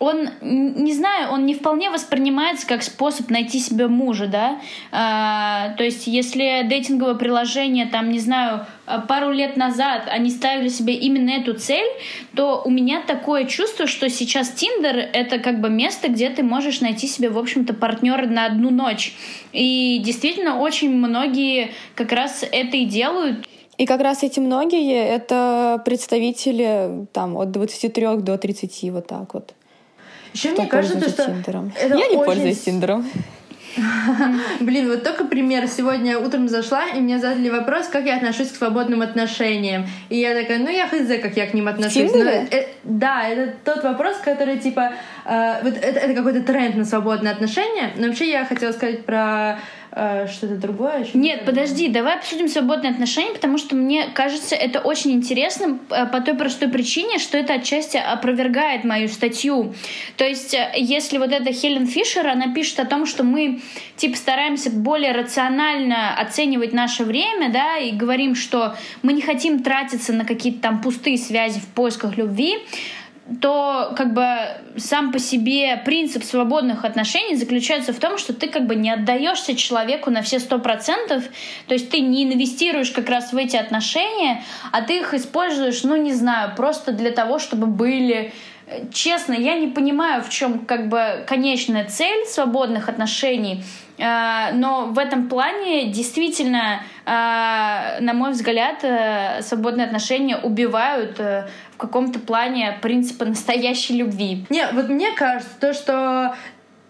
он, 0.02 0.30
не 0.40 0.92
знаю, 0.94 1.30
он 1.30 1.46
не 1.46 1.54
вполне 1.54 1.88
воспринимается 1.88 2.66
как 2.66 2.82
способ 2.82 3.30
найти 3.30 3.60
себе 3.60 3.86
мужа, 3.86 4.26
да. 4.26 4.60
А, 4.90 5.74
то 5.76 5.84
есть, 5.84 6.08
если 6.08 6.66
дейтинговое 6.68 7.14
приложение, 7.14 7.86
там, 7.86 8.10
не 8.10 8.18
знаю, 8.18 8.66
пару 9.06 9.30
лет 9.30 9.56
назад 9.56 10.08
они 10.08 10.30
ставили 10.30 10.68
себе 10.68 10.94
именно 10.94 11.30
эту 11.30 11.54
цель, 11.54 11.86
то 12.34 12.62
у 12.64 12.70
меня 12.70 13.00
такое 13.06 13.44
чувство, 13.44 13.86
что 13.86 14.08
сейчас 14.08 14.50
Тиндер— 14.50 14.96
это 15.12 15.38
как 15.38 15.60
бы 15.60 15.70
место, 15.70 16.08
где 16.08 16.30
ты 16.30 16.42
можешь 16.42 16.80
найти 16.80 17.06
себе, 17.06 17.30
в 17.30 17.38
общем-то, 17.38 17.72
партнера 17.72 18.26
на 18.26 18.46
одну 18.46 18.70
ночь. 18.70 19.14
И 19.52 20.00
действительно, 20.04 20.58
очень 20.58 20.90
многие 20.90 21.70
как 21.94 22.10
раз 22.10 22.42
это 22.50 22.76
и 22.76 22.86
делают. 22.86 23.46
И 23.78 23.86
как 23.86 24.00
раз 24.00 24.24
эти 24.24 24.40
многие— 24.40 25.06
это 25.16 25.80
представители 25.84 27.06
там, 27.12 27.36
от 27.36 27.52
23 27.52 28.16
до 28.16 28.36
30, 28.36 28.90
вот 28.90 29.06
так 29.06 29.32
вот. 29.34 29.54
Еще 30.32 30.50
мне 30.52 30.66
кажется, 30.66 31.08
что 31.08 31.26
Тиндером. 31.26 31.72
Это 31.78 31.96
Я 31.96 32.08
не 32.08 32.16
очень... 32.16 32.24
пользуюсь 32.24 32.60
Тиндером. 32.60 33.06
Блин, 34.60 34.88
вот 34.88 35.02
только 35.02 35.24
пример. 35.24 35.66
Сегодня 35.66 36.18
утром 36.18 36.48
зашла, 36.48 36.88
и 36.88 37.00
мне 37.00 37.18
задали 37.18 37.48
вопрос, 37.48 37.86
как 37.88 38.04
я 38.04 38.16
отношусь 38.16 38.50
к 38.50 38.56
свободным 38.56 39.02
отношениям. 39.02 39.86
И 40.08 40.18
я 40.18 40.34
такая, 40.34 40.58
ну 40.58 40.70
я 40.70 40.86
хз, 40.86 41.08
как 41.22 41.36
я 41.36 41.46
к 41.46 41.54
ним 41.54 41.68
отношусь. 41.68 42.12
Но, 42.12 42.24
э, 42.24 42.66
да, 42.84 43.28
это 43.28 43.54
тот 43.64 43.82
вопрос, 43.82 44.18
который 44.18 44.58
типа... 44.58 44.92
Э, 45.24 45.62
вот 45.62 45.74
это, 45.76 45.98
это 45.98 46.14
какой-то 46.14 46.42
тренд 46.42 46.76
на 46.76 46.84
свободные 46.84 47.32
отношения. 47.32 47.92
Но 47.96 48.08
вообще 48.08 48.30
я 48.30 48.44
хотела 48.44 48.72
сказать 48.72 49.04
про 49.04 49.58
э, 49.92 50.26
что-то 50.26 50.56
другое? 50.56 51.04
Что 51.04 51.18
Нет, 51.18 51.44
подожди, 51.44 51.88
давай 51.88 52.16
обсудим 52.16 52.48
свободные 52.48 52.92
отношения, 52.92 53.32
потому 53.32 53.58
что 53.58 53.76
мне 53.76 54.06
кажется, 54.06 54.54
это 54.54 54.80
очень 54.80 55.12
интересно 55.12 55.78
э, 55.90 56.06
по 56.06 56.20
той 56.20 56.34
простой 56.34 56.68
причине, 56.68 57.18
что 57.18 57.38
это 57.38 57.54
отчасти 57.54 57.96
опровергает 57.96 58.84
мою 58.84 59.08
статью. 59.08 59.74
То 60.16 60.24
есть, 60.24 60.54
э, 60.54 60.72
если 60.76 61.18
вот 61.18 61.32
эта 61.32 61.52
Хелен 61.52 61.86
Фишер, 61.86 62.26
она 62.26 62.52
пишет 62.54 62.80
о 62.80 62.84
том, 62.84 63.06
что 63.06 63.24
мы 63.24 63.60
типа 63.96 64.16
стараемся 64.16 64.70
более 64.70 65.12
рационально 65.12 66.14
оценивать 66.16 66.72
наше 66.72 67.04
время, 67.04 67.52
да, 67.52 67.76
и 67.78 67.92
говорим, 67.92 68.34
что 68.34 68.74
мы 69.02 69.12
не 69.12 69.22
хотим 69.22 69.62
тратиться 69.62 70.12
на 70.12 70.24
какие-то 70.24 70.60
там 70.60 70.80
пустые 70.80 71.18
связи 71.18 71.60
в 71.60 71.66
поисках 71.66 72.16
любви, 72.16 72.58
то 73.40 73.94
как 73.96 74.14
бы 74.14 74.26
сам 74.76 75.12
по 75.12 75.18
себе 75.18 75.80
принцип 75.84 76.24
свободных 76.24 76.84
отношений 76.84 77.36
заключается 77.36 77.92
в 77.92 77.98
том, 77.98 78.18
что 78.18 78.34
ты 78.34 78.48
как 78.48 78.66
бы 78.66 78.74
не 78.74 78.90
отдаешься 78.90 79.54
человеку 79.54 80.10
на 80.10 80.22
все 80.22 80.40
сто 80.40 80.58
процентов, 80.58 81.22
то 81.68 81.74
есть 81.74 81.90
ты 81.90 82.00
не 82.00 82.24
инвестируешь 82.24 82.90
как 82.90 83.08
раз 83.08 83.32
в 83.32 83.36
эти 83.36 83.56
отношения, 83.56 84.42
а 84.72 84.82
ты 84.82 84.98
их 84.98 85.14
используешь, 85.14 85.84
ну 85.84 85.96
не 85.96 86.12
знаю, 86.12 86.54
просто 86.56 86.92
для 86.92 87.12
того, 87.12 87.38
чтобы 87.38 87.66
были 87.68 88.32
честно, 88.92 89.32
я 89.32 89.58
не 89.58 89.68
понимаю, 89.68 90.22
в 90.22 90.28
чем 90.28 90.60
как 90.60 90.88
бы 90.88 91.24
конечная 91.26 91.84
цель 91.84 92.26
свободных 92.26 92.88
отношений, 92.88 93.62
э, 93.98 94.52
но 94.54 94.86
в 94.86 94.98
этом 94.98 95.28
плане 95.28 95.86
действительно, 95.86 96.82
э, 97.04 98.00
на 98.00 98.12
мой 98.14 98.32
взгляд, 98.32 98.82
э, 98.82 99.42
свободные 99.42 99.86
отношения 99.86 100.36
убивают 100.36 101.18
в 101.18 101.76
каком-то 101.76 102.18
плане 102.18 102.78
принципа 102.82 103.24
настоящей 103.24 103.96
любви. 103.96 104.44
Не, 104.50 104.66
вот 104.72 104.88
мне 104.88 105.12
кажется, 105.12 105.50
то, 105.60 105.72
что 105.72 106.36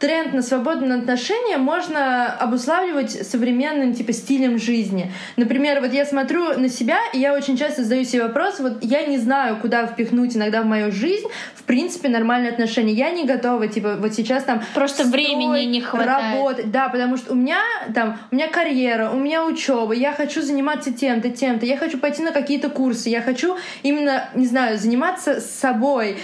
тренд 0.02 0.34
на 0.34 0.42
свободные 0.42 0.98
отношения 0.98 1.58
можно 1.58 2.26
обуславливать 2.26 3.12
современным 3.12 3.94
типа 3.94 4.12
стилем 4.12 4.58
жизни. 4.58 5.12
Например, 5.36 5.80
вот 5.80 5.92
я 5.92 6.04
смотрю 6.04 6.58
на 6.58 6.68
себя, 6.68 6.98
и 7.12 7.20
я 7.20 7.32
очень 7.32 7.56
часто 7.56 7.84
задаю 7.84 8.02
себе 8.02 8.24
вопрос, 8.24 8.58
вот 8.58 8.82
я 8.82 9.06
не 9.06 9.18
знаю, 9.18 9.58
куда 9.58 9.86
впихнуть 9.86 10.36
иногда 10.36 10.62
в 10.62 10.66
мою 10.66 10.90
жизнь, 10.90 11.28
в 11.54 11.62
принципе, 11.62 12.08
нормальные 12.08 12.50
отношения. 12.50 12.92
Я 12.92 13.12
не 13.12 13.24
готова, 13.24 13.68
типа, 13.68 13.94
вот 13.96 14.12
сейчас 14.12 14.42
там... 14.42 14.62
Просто 14.74 15.04
строй, 15.04 15.24
времени 15.24 15.66
не 15.66 15.80
хватает. 15.80 16.34
Работать. 16.34 16.70
Да, 16.72 16.88
потому 16.88 17.16
что 17.16 17.34
у 17.34 17.36
меня 17.36 17.60
там, 17.94 18.18
у 18.32 18.34
меня 18.34 18.48
карьера, 18.48 19.08
у 19.10 19.16
меня 19.16 19.44
учеба, 19.44 19.92
я 19.92 20.12
хочу 20.12 20.42
заниматься 20.42 20.92
тем-то, 20.92 21.30
тем-то, 21.30 21.64
я 21.64 21.76
хочу 21.76 21.98
пойти 21.98 22.24
на 22.24 22.32
какие-то 22.32 22.70
курсы, 22.70 23.08
я 23.08 23.22
хочу 23.22 23.56
именно, 23.84 24.28
не 24.34 24.46
знаю, 24.46 24.78
заниматься 24.78 25.40
собой. 25.40 26.16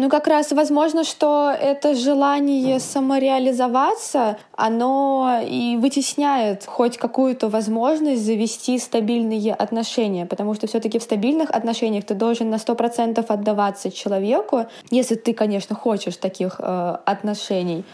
Ну, 0.00 0.08
как 0.08 0.28
раз 0.28 0.50
возможно, 0.50 1.04
что 1.04 1.50
это 1.50 1.94
желание 1.94 2.80
самореализоваться, 2.80 4.38
оно 4.56 5.42
и 5.46 5.76
вытесняет 5.76 6.64
хоть 6.64 6.96
какую-то 6.96 7.50
возможность 7.50 8.24
завести 8.24 8.78
стабильные 8.78 9.52
отношения, 9.52 10.24
потому 10.24 10.54
что 10.54 10.66
все 10.66 10.80
таки 10.80 10.98
в 10.98 11.02
стабильных 11.02 11.50
отношениях 11.50 12.06
ты 12.06 12.14
должен 12.14 12.48
на 12.48 12.56
сто 12.56 12.74
процентов 12.74 13.26
отдаваться 13.30 13.90
человеку, 13.90 14.64
если 14.90 15.16
ты, 15.16 15.34
конечно, 15.34 15.76
хочешь 15.76 16.16
таких 16.16 16.56
э, 16.60 16.96
отношений. 17.04 17.84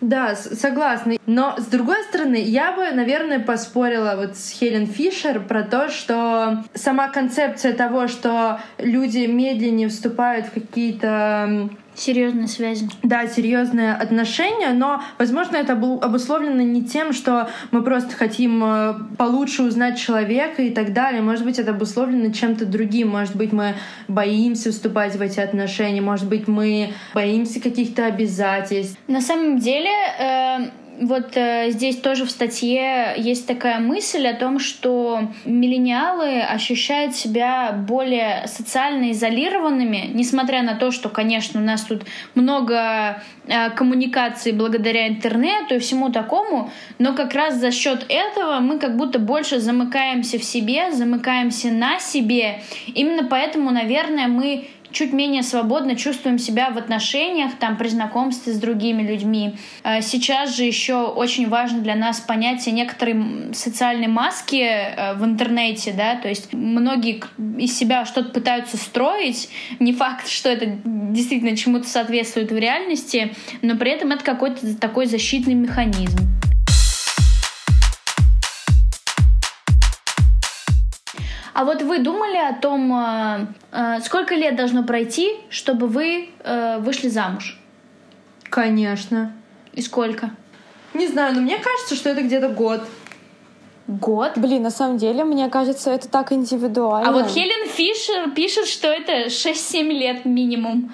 Да, 0.00 0.34
согласна. 0.34 1.14
Но 1.26 1.56
с 1.58 1.66
другой 1.66 2.02
стороны, 2.04 2.36
я 2.36 2.72
бы, 2.72 2.90
наверное, 2.92 3.38
поспорила 3.38 4.14
вот 4.16 4.36
с 4.36 4.50
Хелен 4.50 4.86
Фишер 4.86 5.40
про 5.40 5.62
то, 5.62 5.88
что 5.88 6.64
сама 6.74 7.08
концепция 7.08 7.72
того, 7.72 8.06
что 8.06 8.60
люди 8.78 9.26
медленнее 9.26 9.88
вступают 9.88 10.46
в 10.46 10.52
какие-то 10.52 11.70
Серьезные 11.96 12.46
связи. 12.46 12.88
Да, 13.02 13.26
серьезные 13.26 13.94
отношения, 13.94 14.70
но, 14.74 15.02
возможно, 15.18 15.56
это 15.56 15.72
обусловлено 15.72 16.60
не 16.60 16.84
тем, 16.84 17.14
что 17.14 17.48
мы 17.70 17.82
просто 17.82 18.14
хотим 18.14 18.62
э, 18.62 18.94
получше 19.16 19.62
узнать 19.62 19.98
человека 19.98 20.62
и 20.62 20.70
так 20.70 20.92
далее. 20.92 21.22
Может 21.22 21.44
быть, 21.44 21.58
это 21.58 21.70
обусловлено 21.70 22.32
чем-то 22.32 22.66
другим. 22.66 23.08
Может 23.08 23.34
быть, 23.34 23.52
мы 23.52 23.74
боимся 24.08 24.72
вступать 24.72 25.16
в 25.16 25.22
эти 25.22 25.40
отношения. 25.40 26.02
Может 26.02 26.28
быть, 26.28 26.46
мы 26.46 26.92
боимся 27.14 27.60
каких-то 27.60 28.04
обязательств. 28.04 28.98
На 29.08 29.22
самом 29.22 29.58
деле, 29.58 29.90
э 30.18 30.85
вот 31.00 31.36
э, 31.36 31.70
здесь 31.70 31.96
тоже 31.96 32.24
в 32.24 32.30
статье 32.30 33.14
есть 33.16 33.46
такая 33.46 33.80
мысль 33.80 34.26
о 34.26 34.34
том, 34.34 34.58
что 34.58 35.30
миллениалы 35.44 36.40
ощущают 36.40 37.14
себя 37.14 37.72
более 37.72 38.46
социально 38.46 39.12
изолированными, 39.12 40.10
несмотря 40.12 40.62
на 40.62 40.74
то, 40.74 40.90
что, 40.90 41.08
конечно, 41.08 41.60
у 41.60 41.64
нас 41.64 41.82
тут 41.82 42.04
много 42.34 43.22
э, 43.46 43.70
коммуникаций 43.70 44.52
благодаря 44.52 45.08
интернету 45.08 45.76
и 45.76 45.78
всему 45.78 46.10
такому, 46.10 46.70
но 46.98 47.14
как 47.14 47.34
раз 47.34 47.56
за 47.56 47.70
счет 47.70 48.06
этого 48.08 48.60
мы 48.60 48.78
как 48.78 48.96
будто 48.96 49.18
больше 49.18 49.60
замыкаемся 49.60 50.38
в 50.38 50.44
себе, 50.44 50.92
замыкаемся 50.92 51.68
на 51.68 51.98
себе. 52.00 52.62
Именно 52.86 53.24
поэтому, 53.24 53.70
наверное, 53.70 54.28
мы 54.28 54.68
чуть 54.96 55.12
менее 55.12 55.42
свободно 55.42 55.94
чувствуем 55.94 56.38
себя 56.38 56.70
в 56.70 56.78
отношениях, 56.78 57.52
там, 57.58 57.76
при 57.76 57.88
знакомстве 57.88 58.54
с 58.54 58.58
другими 58.58 59.02
людьми. 59.02 59.56
Э, 59.84 60.00
сейчас 60.00 60.56
же 60.56 60.64
еще 60.64 61.04
очень 61.04 61.48
важно 61.48 61.80
для 61.80 61.94
нас 61.94 62.20
понятие 62.20 62.74
некоторой 62.74 63.52
социальной 63.52 64.06
маски 64.06 64.62
э, 64.62 65.14
в 65.14 65.24
интернете, 65.24 65.92
да, 65.92 66.16
то 66.16 66.28
есть 66.28 66.54
многие 66.54 67.22
из 67.58 67.76
себя 67.76 68.06
что-то 68.06 68.30
пытаются 68.30 68.78
строить, 68.78 69.50
не 69.80 69.92
факт, 69.92 70.28
что 70.28 70.48
это 70.48 70.66
действительно 70.84 71.54
чему-то 71.56 71.86
соответствует 71.86 72.50
в 72.50 72.56
реальности, 72.56 73.34
но 73.62 73.76
при 73.76 73.90
этом 73.90 74.12
это 74.12 74.24
какой-то 74.24 74.76
такой 74.76 75.06
защитный 75.06 75.54
механизм. 75.54 76.18
А 81.56 81.64
вот 81.64 81.80
вы 81.80 82.00
думали 82.00 82.36
о 82.36 82.52
том, 82.52 82.92
э, 82.92 83.46
э, 83.72 84.00
сколько 84.04 84.34
лет 84.34 84.56
должно 84.56 84.82
пройти, 84.82 85.36
чтобы 85.48 85.86
вы 85.86 86.28
э, 86.44 86.78
вышли 86.80 87.08
замуж? 87.08 87.58
Конечно. 88.50 89.32
И 89.72 89.80
сколько? 89.80 90.32
Не 90.92 91.06
знаю, 91.06 91.34
но 91.34 91.40
мне 91.40 91.56
кажется, 91.56 91.94
что 91.94 92.10
это 92.10 92.20
где-то 92.20 92.50
год. 92.50 92.82
Год? 93.86 94.32
Блин, 94.36 94.64
на 94.64 94.70
самом 94.70 94.98
деле, 94.98 95.24
мне 95.24 95.48
кажется, 95.48 95.90
это 95.90 96.08
так 96.08 96.30
индивидуально. 96.30 97.08
А 97.08 97.12
вот 97.12 97.28
Хелен 97.28 97.68
Фишер 97.68 98.32
пишет, 98.32 98.66
что 98.66 98.88
это 98.88 99.28
6-7 99.28 99.82
лет 99.92 100.24
минимум. 100.26 100.92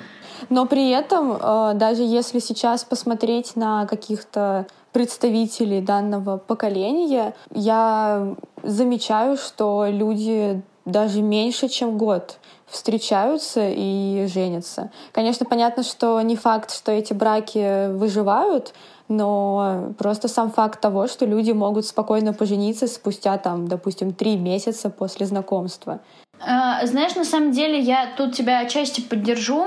Но 0.48 0.66
при 0.66 0.90
этом, 0.90 1.32
э, 1.32 1.72
даже 1.74 2.02
если 2.02 2.38
сейчас 2.38 2.84
посмотреть 2.84 3.56
на 3.56 3.86
каких-то 3.86 4.66
представителей 4.92 5.80
данного 5.80 6.36
поколения, 6.36 7.34
я 7.50 8.34
замечаю, 8.62 9.36
что 9.36 9.86
люди 9.88 10.62
даже 10.84 11.22
меньше, 11.22 11.68
чем 11.68 11.96
год 11.96 12.38
встречаются 12.66 13.68
и 13.68 14.26
женятся. 14.32 14.90
Конечно, 15.12 15.46
понятно, 15.46 15.82
что 15.82 16.20
не 16.22 16.36
факт, 16.36 16.72
что 16.74 16.90
эти 16.90 17.12
браки 17.12 17.92
выживают, 17.92 18.72
но 19.08 19.92
просто 19.98 20.28
сам 20.28 20.50
факт 20.50 20.80
того, 20.80 21.06
что 21.06 21.26
люди 21.26 21.52
могут 21.52 21.86
спокойно 21.86 22.32
пожениться 22.32 22.86
спустя, 22.86 23.36
там, 23.36 23.68
допустим, 23.68 24.14
три 24.14 24.36
месяца 24.36 24.88
после 24.88 25.26
знакомства. 25.26 26.00
А, 26.44 26.84
знаешь, 26.86 27.14
на 27.14 27.24
самом 27.24 27.52
деле 27.52 27.78
я 27.78 28.08
тут 28.16 28.34
тебя 28.34 28.60
отчасти 28.60 29.00
поддержу. 29.00 29.66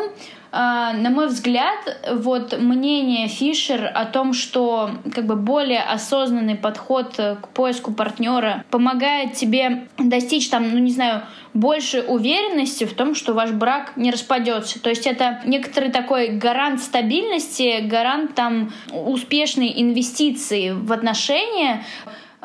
А, 0.58 0.94
на 0.94 1.10
мой 1.10 1.28
взгляд, 1.28 2.00
вот 2.14 2.58
мнение 2.58 3.28
Фишер 3.28 3.92
о 3.94 4.06
том, 4.06 4.34
что 4.34 4.90
как 5.14 5.26
бы 5.26 5.36
более 5.36 5.82
осознанный 5.82 6.56
подход 6.56 7.16
к 7.16 7.48
поиску 7.54 7.92
партнера 7.92 8.64
помогает 8.70 9.34
тебе 9.34 9.88
достичь 9.98 10.50
там, 10.50 10.72
ну 10.72 10.78
не 10.78 10.92
знаю, 10.92 11.24
больше 11.54 12.02
уверенности 12.02 12.86
в 12.86 12.94
том, 12.94 13.16
что 13.16 13.34
ваш 13.34 13.52
брак 13.52 13.98
не 13.98 14.12
распадется. 14.12 14.82
То 14.82 14.90
есть 14.90 15.08
это 15.08 15.42
некоторый 15.46 15.92
такой 15.92 16.30
гарант 16.30 16.82
стабильности, 16.82 17.82
гарант 17.82 18.36
там 18.36 18.72
успешной 18.94 19.74
инвестиции 19.76 20.72
в 20.72 20.92
отношения 20.94 21.84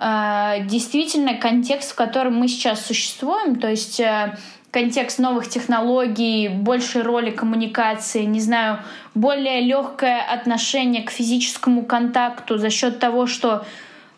действительно 0.00 1.34
контекст, 1.34 1.92
в 1.92 1.94
котором 1.94 2.36
мы 2.36 2.48
сейчас 2.48 2.86
существуем, 2.86 3.56
то 3.56 3.68
есть 3.68 4.00
э, 4.00 4.34
контекст 4.70 5.18
новых 5.18 5.48
технологий, 5.48 6.48
большей 6.48 7.02
роли 7.02 7.30
коммуникации, 7.30 8.24
не 8.24 8.40
знаю, 8.40 8.78
более 9.14 9.60
легкое 9.60 10.22
отношение 10.22 11.02
к 11.02 11.10
физическому 11.10 11.84
контакту 11.84 12.56
за 12.56 12.70
счет 12.70 12.98
того, 12.98 13.26
что, 13.26 13.66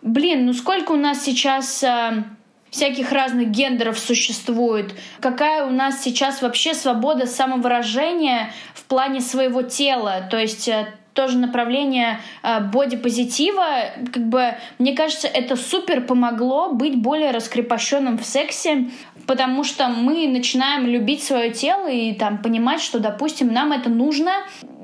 блин, 0.02 0.46
ну 0.46 0.52
сколько 0.52 0.92
у 0.92 0.96
нас 0.96 1.24
сейчас 1.24 1.82
э, 1.82 2.22
всяких 2.70 3.10
разных 3.10 3.48
гендеров 3.48 3.98
существует, 3.98 4.94
какая 5.20 5.66
у 5.66 5.70
нас 5.70 6.00
сейчас 6.02 6.42
вообще 6.42 6.74
свобода 6.74 7.26
самовыражения 7.26 8.52
в 8.74 8.84
плане 8.84 9.20
своего 9.20 9.62
тела, 9.62 10.28
то 10.30 10.38
есть 10.38 10.68
э, 10.68 10.86
тоже 11.12 11.38
направление 11.38 12.21
э, 12.42 12.61
бодипозитива, 12.61 13.66
как 14.12 14.28
бы, 14.28 14.54
мне 14.78 14.95
кажется, 14.95 15.28
это 15.28 15.57
супер 15.57 16.02
помогло 16.02 16.73
быть 16.73 16.97
более 16.97 17.31
раскрепощенным 17.31 18.19
в 18.19 18.25
сексе, 18.25 18.90
потому 19.26 19.64
что 19.64 19.88
мы 19.88 20.26
начинаем 20.28 20.87
любить 20.87 21.23
свое 21.23 21.50
тело 21.50 21.88
и 21.88 22.14
там 22.14 22.38
понимать, 22.38 22.81
что, 22.81 22.99
допустим, 22.99 23.52
нам 23.52 23.73
это 23.73 23.90
нужно. 23.90 24.33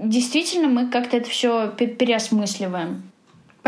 Действительно, 0.02 0.68
мы 0.68 0.88
как-то 0.88 1.16
это 1.16 1.28
все 1.30 1.68
переосмысливаем 1.68 3.07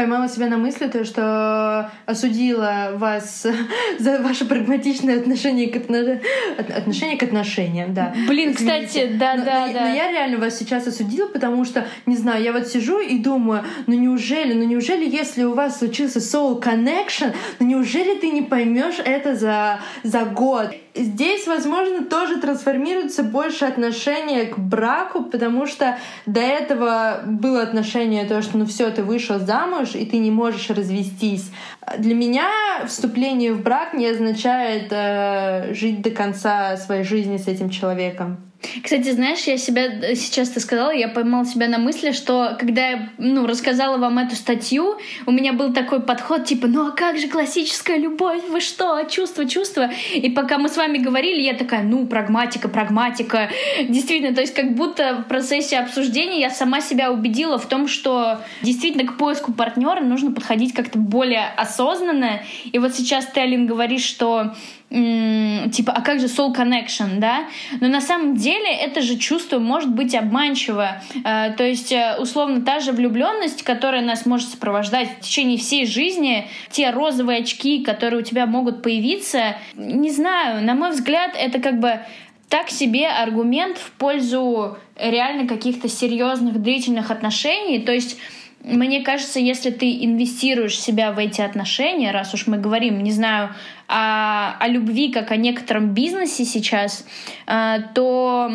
поймала 0.01 0.31
себя 0.31 0.47
на 0.47 0.57
мысли, 0.57 0.87
то, 0.87 1.05
что 1.05 1.91
осудила 2.07 2.93
вас 2.95 3.47
за 3.99 4.19
ваше 4.23 4.47
прагматичное 4.47 5.21
отношение 5.21 5.69
к, 5.69 5.77
отно... 5.77 6.19
отношение 6.57 7.19
к 7.19 7.23
отношениям, 7.23 7.93
да. 7.93 8.15
Блин, 8.27 8.55
кстати, 8.55 9.11
да, 9.19 9.35
но, 9.35 9.45
да, 9.45 9.67
но, 9.67 9.73
да. 9.75 9.81
Но 9.81 9.95
я 9.95 10.11
реально 10.11 10.39
вас 10.39 10.59
сейчас 10.59 10.87
осудила, 10.87 11.29
потому 11.29 11.67
что, 11.67 11.87
не 12.07 12.17
знаю, 12.17 12.43
я 12.43 12.55
вот 12.55 12.69
сижу 12.69 12.99
и 12.99 13.19
думаю, 13.19 13.63
ну 13.87 13.95
неужели, 13.95 14.55
ну 14.55 14.65
неужели, 14.65 15.07
если 15.07 15.45
у 15.45 15.53
вас 15.53 15.79
случился 15.79 16.19
soul 16.19 16.63
connection, 16.63 17.35
ну 17.59 17.67
неужели 17.67 18.19
ты 18.19 18.31
не 18.31 18.41
поймешь 18.41 19.01
это 19.05 19.35
за, 19.35 19.81
за 20.03 20.25
год? 20.25 20.75
Здесь, 20.95 21.47
возможно, 21.47 22.05
тоже 22.05 22.41
трансформируется 22.41 23.23
больше 23.23 23.65
отношение 23.65 24.47
к 24.47 24.59
браку, 24.59 25.23
потому 25.23 25.67
что 25.67 25.99
до 26.27 26.41
этого 26.41 27.23
было 27.25 27.63
отношение 27.63 28.25
то, 28.25 28.43
что 28.43 28.59
ну 28.59 28.67
все, 28.67 28.91
ты 28.91 29.05
вышел 29.05 29.39
замуж, 29.39 29.95
и 29.95 30.05
ты 30.05 30.19
не 30.19 30.31
можешь 30.31 30.69
развестись. 30.71 31.51
Для 31.99 32.15
меня 32.15 32.51
вступление 32.87 33.53
в 33.53 33.63
брак 33.63 33.95
не 33.95 34.07
означает 34.07 34.89
э, 34.91 35.75
жить 35.75 36.03
до 36.03 36.11
конца 36.11 36.77
своей 36.77 37.05
жизни 37.05 37.37
с 37.37 37.47
этим 37.47 37.71
человеком. 37.71 38.50
Кстати, 38.83 39.11
знаешь, 39.11 39.41
я 39.45 39.57
себя 39.57 39.87
э, 39.87 40.15
сейчас 40.15 40.51
ты 40.51 40.61
сказала, 40.61 40.91
я 40.91 41.09
поймала 41.09 41.47
себя 41.47 41.67
на 41.67 41.79
мысли, 41.79 42.13
что 42.13 42.57
когда 42.59 42.89
я 42.89 43.09
ну, 43.19 43.47
рассказала 43.47 43.97
вам 43.97 44.19
эту 44.19 44.37
статью, 44.37 44.99
у 45.27 45.33
меня 45.33 45.53
был 45.53 45.73
такой 45.73 46.01
подход, 46.01 46.45
типа, 46.45 46.67
ну 46.67 46.89
а 46.89 46.91
как 46.91 47.19
же 47.19 47.29
классическая 47.29 47.97
любовь, 47.97 48.43
вы 48.51 48.61
что, 48.61 49.03
чувство, 49.05 49.47
чувство. 49.47 49.91
И 50.15 50.31
пока 50.31 50.59
мы 50.59 50.69
с 50.69 50.77
вами 50.77 50.99
говорили, 50.99 51.41
я 51.41 51.55
такая, 51.55 51.83
ну, 51.83 52.07
прагматика, 52.07 52.69
прагматика. 52.69 53.51
Действительно, 53.89 54.35
то 54.35 54.43
есть 54.43 54.55
как 54.55 54.75
будто 54.75 55.23
в 55.25 55.29
процессе 55.29 55.79
обсуждения 55.79 56.41
я 56.41 56.51
сама 56.51 56.81
себя 56.81 57.11
убедила 57.11 57.59
в 57.59 57.67
том, 57.67 57.89
что 57.89 58.41
действительно 58.63 59.11
к 59.11 59.17
поиску 59.17 59.53
партнера 59.53 60.01
нужно 60.01 60.33
подходить 60.33 60.75
как-то 60.75 60.99
более 60.99 61.47
осознанно. 61.57 62.43
И 62.71 62.79
вот 62.79 62.95
сейчас 62.95 63.27
ты, 63.27 63.41
Алин, 63.41 63.67
говоришь, 63.67 64.05
что 64.05 64.55
типа, 64.91 65.93
а 65.93 66.01
как 66.01 66.19
же 66.19 66.27
soul 66.27 66.53
connection, 66.53 67.19
да? 67.19 67.45
Но 67.81 67.87
на 67.87 68.01
самом 68.01 68.35
деле 68.35 68.73
это 68.73 69.03
же 69.03 69.17
чувство 69.17 69.61
может 69.61 69.91
быть 69.91 70.17
обманчиво. 70.17 71.01
Э, 71.25 71.53
то 71.57 71.63
есть, 71.63 71.93
э, 71.93 72.17
условно, 72.19 72.63
та 72.63 72.81
же 72.81 72.91
влюбленность, 72.91 73.63
которая 73.63 74.03
нас 74.03 74.27
может 74.27 74.49
сопровождать 74.49 75.09
в 75.19 75.21
течение 75.21 75.59
всей 75.59 75.87
жизни, 75.87 76.49
те 76.71 76.91
розовые 76.91 77.41
очки, 77.41 77.85
которые 77.85 78.23
у 78.23 78.25
тебя 78.25 78.47
могут 78.47 78.83
появиться, 78.83 79.57
не 79.77 80.11
знаю, 80.11 80.65
на 80.65 80.75
мой 80.75 80.91
взгляд, 80.91 81.37
это 81.39 81.61
как 81.61 81.79
бы 81.79 82.01
так 82.49 82.69
себе 82.69 83.07
аргумент 83.07 83.79
в 83.79 83.93
пользу 83.93 84.77
реально 84.97 85.47
каких-то 85.47 85.89
серьезных 85.89 86.61
длительных 86.61 87.13
отношений. 87.13 87.79
То 87.79 87.93
есть 87.93 88.19
мне 88.63 89.01
кажется, 89.01 89.41
если 89.41 89.71
ты 89.71 90.05
инвестируешь 90.05 90.79
себя 90.79 91.13
в 91.13 91.19
эти 91.19 91.41
отношения, 91.41 92.11
раз 92.11 92.35
уж 92.35 92.47
мы 92.47 92.59
говорим, 92.59 93.03
не 93.03 93.11
знаю, 93.11 93.55
о, 93.91 94.57
о 94.59 94.69
любви 94.69 95.11
как 95.11 95.33
о 95.33 95.37
некотором 95.37 95.93
бизнесе 95.95 96.45
сейчас, 96.45 97.05
э, 97.47 97.79
то 97.95 98.51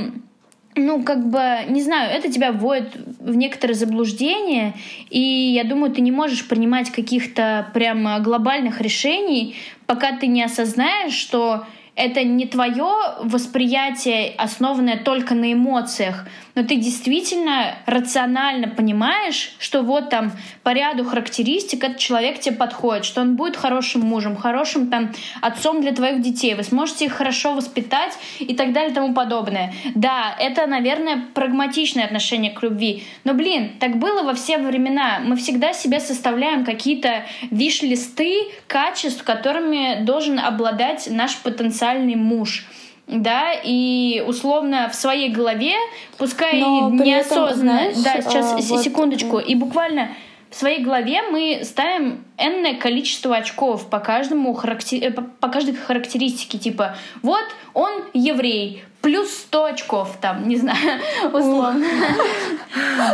ну, 0.78 1.04
как 1.04 1.30
бы, 1.30 1.40
не 1.70 1.82
знаю, 1.82 2.12
это 2.12 2.32
тебя 2.32 2.52
вводит 2.52 2.96
в 3.20 3.36
некоторое 3.36 3.74
заблуждение, 3.74 4.74
и 5.10 5.20
я 5.20 5.64
думаю, 5.64 5.92
ты 5.92 6.02
не 6.02 6.12
можешь 6.12 6.48
принимать 6.48 6.90
каких-то 6.90 7.70
прям 7.74 8.22
глобальных 8.22 8.82
решений, 8.82 9.56
пока 9.86 10.18
ты 10.18 10.28
не 10.28 10.44
осознаешь, 10.44 11.14
что 11.14 11.66
это 11.96 12.24
не 12.24 12.46
твое 12.46 12.88
восприятие, 13.22 14.34
основанное 14.38 14.98
только 14.98 15.34
на 15.34 15.54
эмоциях, 15.54 16.26
но 16.56 16.64
ты 16.64 16.78
действительно 16.78 17.76
рационально 17.86 18.70
понимаешь, 18.70 19.56
что 19.60 19.82
вот 19.82 20.10
там 20.10 20.32
по 20.64 20.74
ряду 20.74 21.04
характеристик 21.04 21.84
этот 21.84 21.98
человек 21.98 22.40
тебе 22.40 22.56
подходит, 22.56 23.06
что 23.06 23.22
он 23.22 23.36
будет 23.36 23.58
хорошим 23.58 24.02
мужем, 24.02 24.36
хорошим 24.36 24.90
там 24.90 25.12
отцом 25.42 25.82
для 25.82 25.92
твоих 25.92 26.22
детей, 26.22 26.56
вы 26.56 26.64
сможете 26.64 27.06
их 27.06 27.14
хорошо 27.14 27.54
воспитать 27.54 28.14
и 28.40 28.56
так 28.56 28.72
далее 28.74 28.92
и 28.92 28.94
тому 28.94 29.14
подобное. 29.14 29.74
Да, 29.96 30.36
это, 30.40 30.66
наверное, 30.66 31.26
прагматичное 31.34 32.06
отношение 32.06 32.52
к 32.52 32.64
любви. 32.64 33.04
Но, 33.26 33.34
блин, 33.34 33.74
так 33.80 33.98
было 33.98 34.24
во 34.24 34.34
все 34.34 34.58
времена. 34.58 35.20
Мы 35.24 35.36
всегда 35.36 35.74
себе 35.74 36.00
составляем 36.00 36.64
какие-то 36.64 37.26
виш-листы 37.52 38.34
качеств, 38.68 39.24
которыми 39.24 40.04
должен 40.04 40.40
обладать 40.40 41.08
наш 41.12 41.36
потенциальный 41.86 42.16
муж 42.16 42.66
да, 43.08 43.52
и 43.64 44.24
условно 44.26 44.90
в 44.90 44.96
своей 44.96 45.30
голове, 45.30 45.76
пускай 46.18 46.60
Но 46.60 46.90
неосознанно, 46.90 47.50
этом, 47.50 47.60
знаешь, 47.60 47.98
да, 47.98 48.22
сейчас 48.22 48.54
а, 48.54 48.56
вот... 48.56 48.82
секундочку, 48.82 49.38
и 49.38 49.54
буквально 49.54 50.10
в 50.50 50.56
своей 50.56 50.84
голове 50.84 51.22
мы 51.22 51.62
ставим 51.64 52.26
энное 52.40 52.74
количество 52.74 53.36
очков 53.36 53.92
по 53.92 54.00
каждому 54.00 54.56
характер... 54.56 55.04
Э, 55.04 55.12
по 55.12 55.50
каждой 55.50 55.76
характеристике, 55.76 56.58
типа 56.58 56.96
вот 57.22 57.46
он 57.76 57.92
еврей, 58.14 58.84
плюс 59.02 59.30
100 59.30 59.66
очков, 59.66 60.18
там, 60.20 60.48
не 60.48 60.56
знаю, 60.56 61.00
условно. 61.26 61.86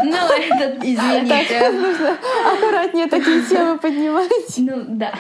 Ну, 0.06 0.16
это, 0.16 0.78
извините. 0.82 2.18
Аккуратнее 2.46 3.08
такие 3.08 3.42
темы 3.42 3.78
поднимать. 3.78 4.54
Ну, 4.58 4.86
да. 4.88 5.12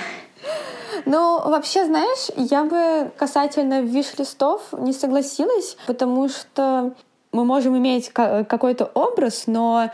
Ну, 1.05 1.41
вообще, 1.49 1.85
знаешь, 1.85 2.29
я 2.35 2.63
бы 2.63 3.11
касательно 3.17 3.81
виш-листов 3.81 4.61
не 4.73 4.93
согласилась, 4.93 5.77
потому 5.87 6.29
что 6.29 6.93
мы 7.31 7.45
можем 7.45 7.77
иметь 7.77 8.09
какой-то 8.09 8.85
образ, 8.93 9.43
но 9.47 9.89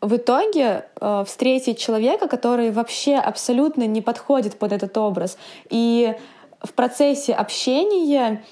в 0.00 0.16
итоге 0.16 0.86
э, 1.00 1.24
встретить 1.26 1.78
человека, 1.78 2.28
который 2.28 2.70
вообще 2.72 3.16
абсолютно 3.16 3.86
не 3.86 4.00
подходит 4.00 4.58
под 4.58 4.72
этот 4.72 4.96
образ. 4.98 5.38
И 5.70 6.14
в 6.60 6.72
процессе 6.72 7.32
общения 7.32 8.44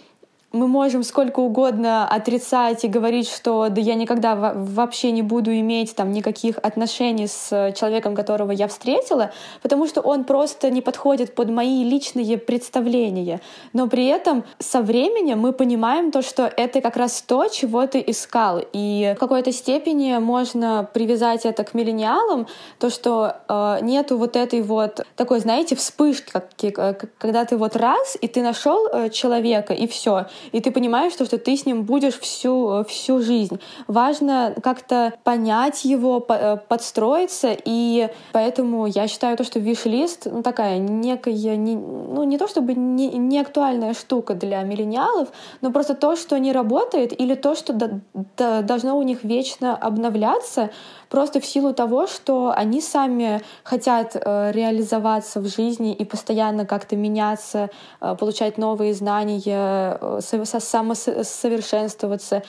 мы 0.52 0.66
можем 0.66 1.04
сколько 1.04 1.40
угодно 1.40 2.08
отрицать 2.08 2.84
и 2.84 2.88
говорить, 2.88 3.28
что 3.28 3.68
да 3.68 3.80
я 3.80 3.94
никогда 3.94 4.34
вообще 4.34 5.12
не 5.12 5.22
буду 5.22 5.52
иметь 5.52 5.94
там 5.94 6.10
никаких 6.10 6.58
отношений 6.58 7.28
с 7.28 7.72
человеком, 7.76 8.16
которого 8.16 8.50
я 8.50 8.66
встретила, 8.66 9.30
потому 9.62 9.86
что 9.86 10.00
он 10.00 10.24
просто 10.24 10.70
не 10.70 10.82
подходит 10.82 11.34
под 11.36 11.50
мои 11.50 11.84
личные 11.84 12.36
представления. 12.36 13.40
Но 13.72 13.86
при 13.86 14.06
этом 14.06 14.44
со 14.58 14.82
временем 14.82 15.38
мы 15.38 15.52
понимаем 15.52 16.10
то, 16.10 16.20
что 16.20 16.52
это 16.56 16.80
как 16.80 16.96
раз 16.96 17.22
то, 17.22 17.46
чего 17.46 17.86
ты 17.86 18.02
искал. 18.04 18.60
И 18.72 19.14
в 19.16 19.20
какой-то 19.20 19.52
степени 19.52 20.18
можно 20.18 20.88
привязать 20.92 21.46
это 21.46 21.62
к 21.62 21.74
миллениалам, 21.74 22.48
то, 22.80 22.90
что 22.90 23.36
э, 23.48 23.78
нету 23.82 24.18
вот 24.18 24.34
этой 24.34 24.62
вот 24.62 25.06
такой, 25.14 25.38
знаете, 25.38 25.76
вспышки, 25.76 26.32
как, 26.32 27.04
когда 27.18 27.44
ты 27.44 27.56
вот 27.56 27.76
раз, 27.76 28.18
и 28.20 28.26
ты 28.26 28.42
нашел 28.42 28.88
э, 28.88 29.10
человека, 29.10 29.74
и 29.74 29.86
все 29.86 30.26
и 30.52 30.60
ты 30.60 30.70
понимаешь, 30.70 31.12
что, 31.12 31.24
что 31.24 31.38
ты 31.38 31.56
с 31.56 31.66
ним 31.66 31.82
будешь 31.82 32.18
всю, 32.18 32.84
всю 32.88 33.20
жизнь. 33.20 33.60
Важно 33.86 34.54
как-то 34.62 35.14
понять 35.24 35.84
его, 35.84 36.24
э, 36.28 36.56
подстроиться, 36.68 37.56
и 37.64 38.08
поэтому 38.32 38.86
я 38.86 39.08
считаю 39.08 39.36
то, 39.36 39.44
что 39.44 39.58
виш-лист 39.58 40.26
ну, 40.30 40.42
такая 40.42 40.78
некая, 40.78 41.56
не, 41.56 41.76
ну 41.76 42.24
не 42.24 42.38
то 42.38 42.48
чтобы 42.48 42.74
не, 42.74 43.08
не 43.08 43.40
актуальная 43.40 43.94
штука 43.94 44.34
для 44.34 44.62
миллениалов, 44.62 45.28
но 45.60 45.70
просто 45.70 45.94
то, 45.94 46.16
что 46.16 46.38
не 46.38 46.52
работает, 46.52 47.18
или 47.18 47.34
то, 47.34 47.54
что 47.54 47.72
до, 47.72 48.00
до, 48.36 48.62
должно 48.62 48.98
у 48.98 49.02
них 49.02 49.24
вечно 49.24 49.76
обновляться, 49.76 50.70
просто 51.08 51.40
в 51.40 51.44
силу 51.44 51.74
того, 51.74 52.06
что 52.06 52.52
они 52.56 52.80
сами 52.80 53.42
хотят 53.64 54.16
э, 54.16 54.52
реализоваться 54.52 55.40
в 55.40 55.46
жизни 55.46 55.92
и 55.92 56.04
постоянно 56.04 56.64
как-то 56.66 56.96
меняться, 56.96 57.70
э, 58.00 58.14
получать 58.18 58.58
новые 58.58 58.94
знания, 58.94 59.98
э, 60.00 60.20
самосовершенствоваться. 60.60 62.42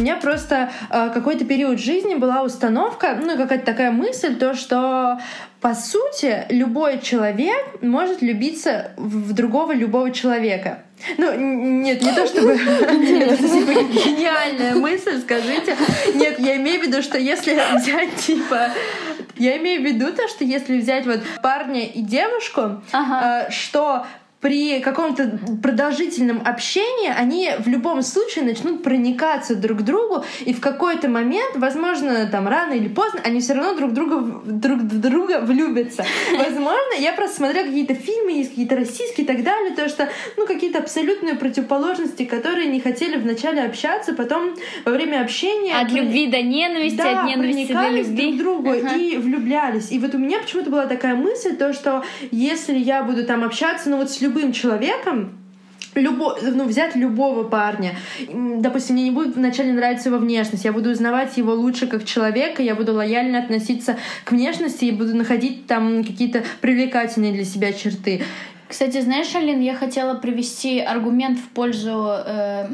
У 0.00 0.02
меня 0.02 0.16
просто 0.16 0.70
э, 0.88 1.10
какой-то 1.12 1.44
период 1.44 1.78
жизни 1.78 2.14
была 2.14 2.42
установка, 2.42 3.18
ну, 3.20 3.36
какая-то 3.36 3.66
такая 3.66 3.90
мысль, 3.90 4.34
то, 4.34 4.54
что 4.54 5.20
по 5.60 5.74
сути 5.74 6.46
любой 6.48 7.00
человек 7.00 7.82
может 7.82 8.22
любиться 8.22 8.92
в 8.96 9.34
другого 9.34 9.72
любого 9.72 10.10
человека. 10.10 10.84
Ну, 11.18 11.34
нет, 11.34 12.00
не 12.00 12.12
то 12.12 12.26
чтобы 12.26 12.52
это 12.52 13.36
типа 13.36 13.72
гениальная 13.92 14.74
мысль, 14.74 15.20
скажите. 15.20 15.76
Нет, 16.14 16.38
я 16.38 16.56
имею 16.56 16.80
в 16.80 16.86
виду, 16.86 17.02
что 17.02 17.18
если 17.18 17.60
взять, 17.76 18.16
типа, 18.16 18.70
я 19.36 19.56
имею 19.58 19.82
в 19.82 19.84
виду 19.84 20.12
то, 20.12 20.28
что 20.28 20.44
если 20.44 20.80
взять 20.80 21.06
вот 21.06 21.20
парня 21.42 21.84
и 21.86 22.00
девушку, 22.00 22.82
ага. 22.92 23.46
э, 23.48 23.50
что 23.50 24.06
при 24.40 24.80
каком-то 24.80 25.38
продолжительном 25.62 26.42
общении 26.44 27.12
они 27.14 27.50
в 27.58 27.68
любом 27.68 28.02
случае 28.02 28.44
начнут 28.44 28.82
проникаться 28.82 29.54
друг 29.54 29.80
к 29.80 29.82
другу, 29.82 30.24
и 30.40 30.54
в 30.54 30.60
какой-то 30.60 31.08
момент, 31.08 31.56
возможно, 31.56 32.26
там 32.26 32.48
рано 32.48 32.72
или 32.72 32.88
поздно, 32.88 33.20
они 33.24 33.40
все 33.40 33.52
равно 33.52 33.74
друг 33.74 33.92
друга 33.92 34.40
друг 34.44 34.78
в 34.80 35.00
друга 35.00 35.40
влюбятся. 35.40 36.04
Возможно, 36.36 36.94
я 36.98 37.12
просто 37.12 37.36
смотрела 37.36 37.66
какие-то 37.66 37.94
фильмы, 37.94 38.32
есть 38.32 38.50
какие-то 38.50 38.76
российские 38.76 39.24
и 39.24 39.26
так 39.26 39.42
далее, 39.42 39.74
то 39.74 39.88
что, 39.88 40.08
ну, 40.36 40.46
какие-то 40.46 40.78
абсолютные 40.78 41.34
противоположности, 41.34 42.24
которые 42.24 42.66
не 42.66 42.80
хотели 42.80 43.16
вначале 43.16 43.62
общаться, 43.62 44.14
потом 44.14 44.54
во 44.84 44.92
время 44.92 45.22
общения... 45.22 45.74
От 45.74 45.92
любви 45.92 46.28
до 46.28 46.40
ненависти, 46.42 46.96
да, 46.96 47.22
от 47.22 47.28
ненависти 47.28 47.72
до 47.72 47.88
любви. 47.88 48.32
друг 48.32 48.34
к 48.34 48.38
другу 48.38 48.70
uh-huh. 48.70 48.98
и 48.98 49.16
влюблялись. 49.18 49.90
И 49.90 49.98
вот 49.98 50.14
у 50.14 50.18
меня 50.18 50.38
почему-то 50.38 50.70
была 50.70 50.86
такая 50.86 51.14
мысль, 51.14 51.56
то, 51.56 51.72
что 51.72 52.04
если 52.30 52.78
я 52.78 53.02
буду 53.02 53.24
там 53.24 53.44
общаться, 53.44 53.90
ну, 53.90 53.98
вот 53.98 54.10
с 54.10 54.20
любым 54.30 54.52
человеком, 54.52 55.38
любо, 55.94 56.36
ну, 56.40 56.64
взять 56.64 56.94
любого 56.94 57.44
парня. 57.44 57.96
Допустим, 58.28 58.94
мне 58.94 59.04
не 59.04 59.10
будет 59.10 59.36
вначале 59.36 59.72
нравиться 59.72 60.08
его 60.08 60.18
внешность, 60.18 60.64
я 60.64 60.72
буду 60.72 60.90
узнавать 60.90 61.36
его 61.36 61.52
лучше 61.52 61.86
как 61.86 62.04
человека, 62.04 62.62
я 62.62 62.74
буду 62.74 62.94
лояльно 62.94 63.38
относиться 63.38 63.96
к 64.24 64.32
внешности 64.32 64.84
и 64.84 64.92
буду 64.92 65.16
находить 65.16 65.66
там 65.66 66.04
какие-то 66.04 66.44
привлекательные 66.60 67.32
для 67.32 67.44
себя 67.44 67.72
черты. 67.72 68.22
Кстати, 68.68 69.00
знаешь, 69.00 69.34
Алин, 69.34 69.60
я 69.60 69.74
хотела 69.74 70.14
привести 70.14 70.78
аргумент 70.78 71.40
в 71.40 71.48
пользу 71.48 72.06
э, 72.08 72.68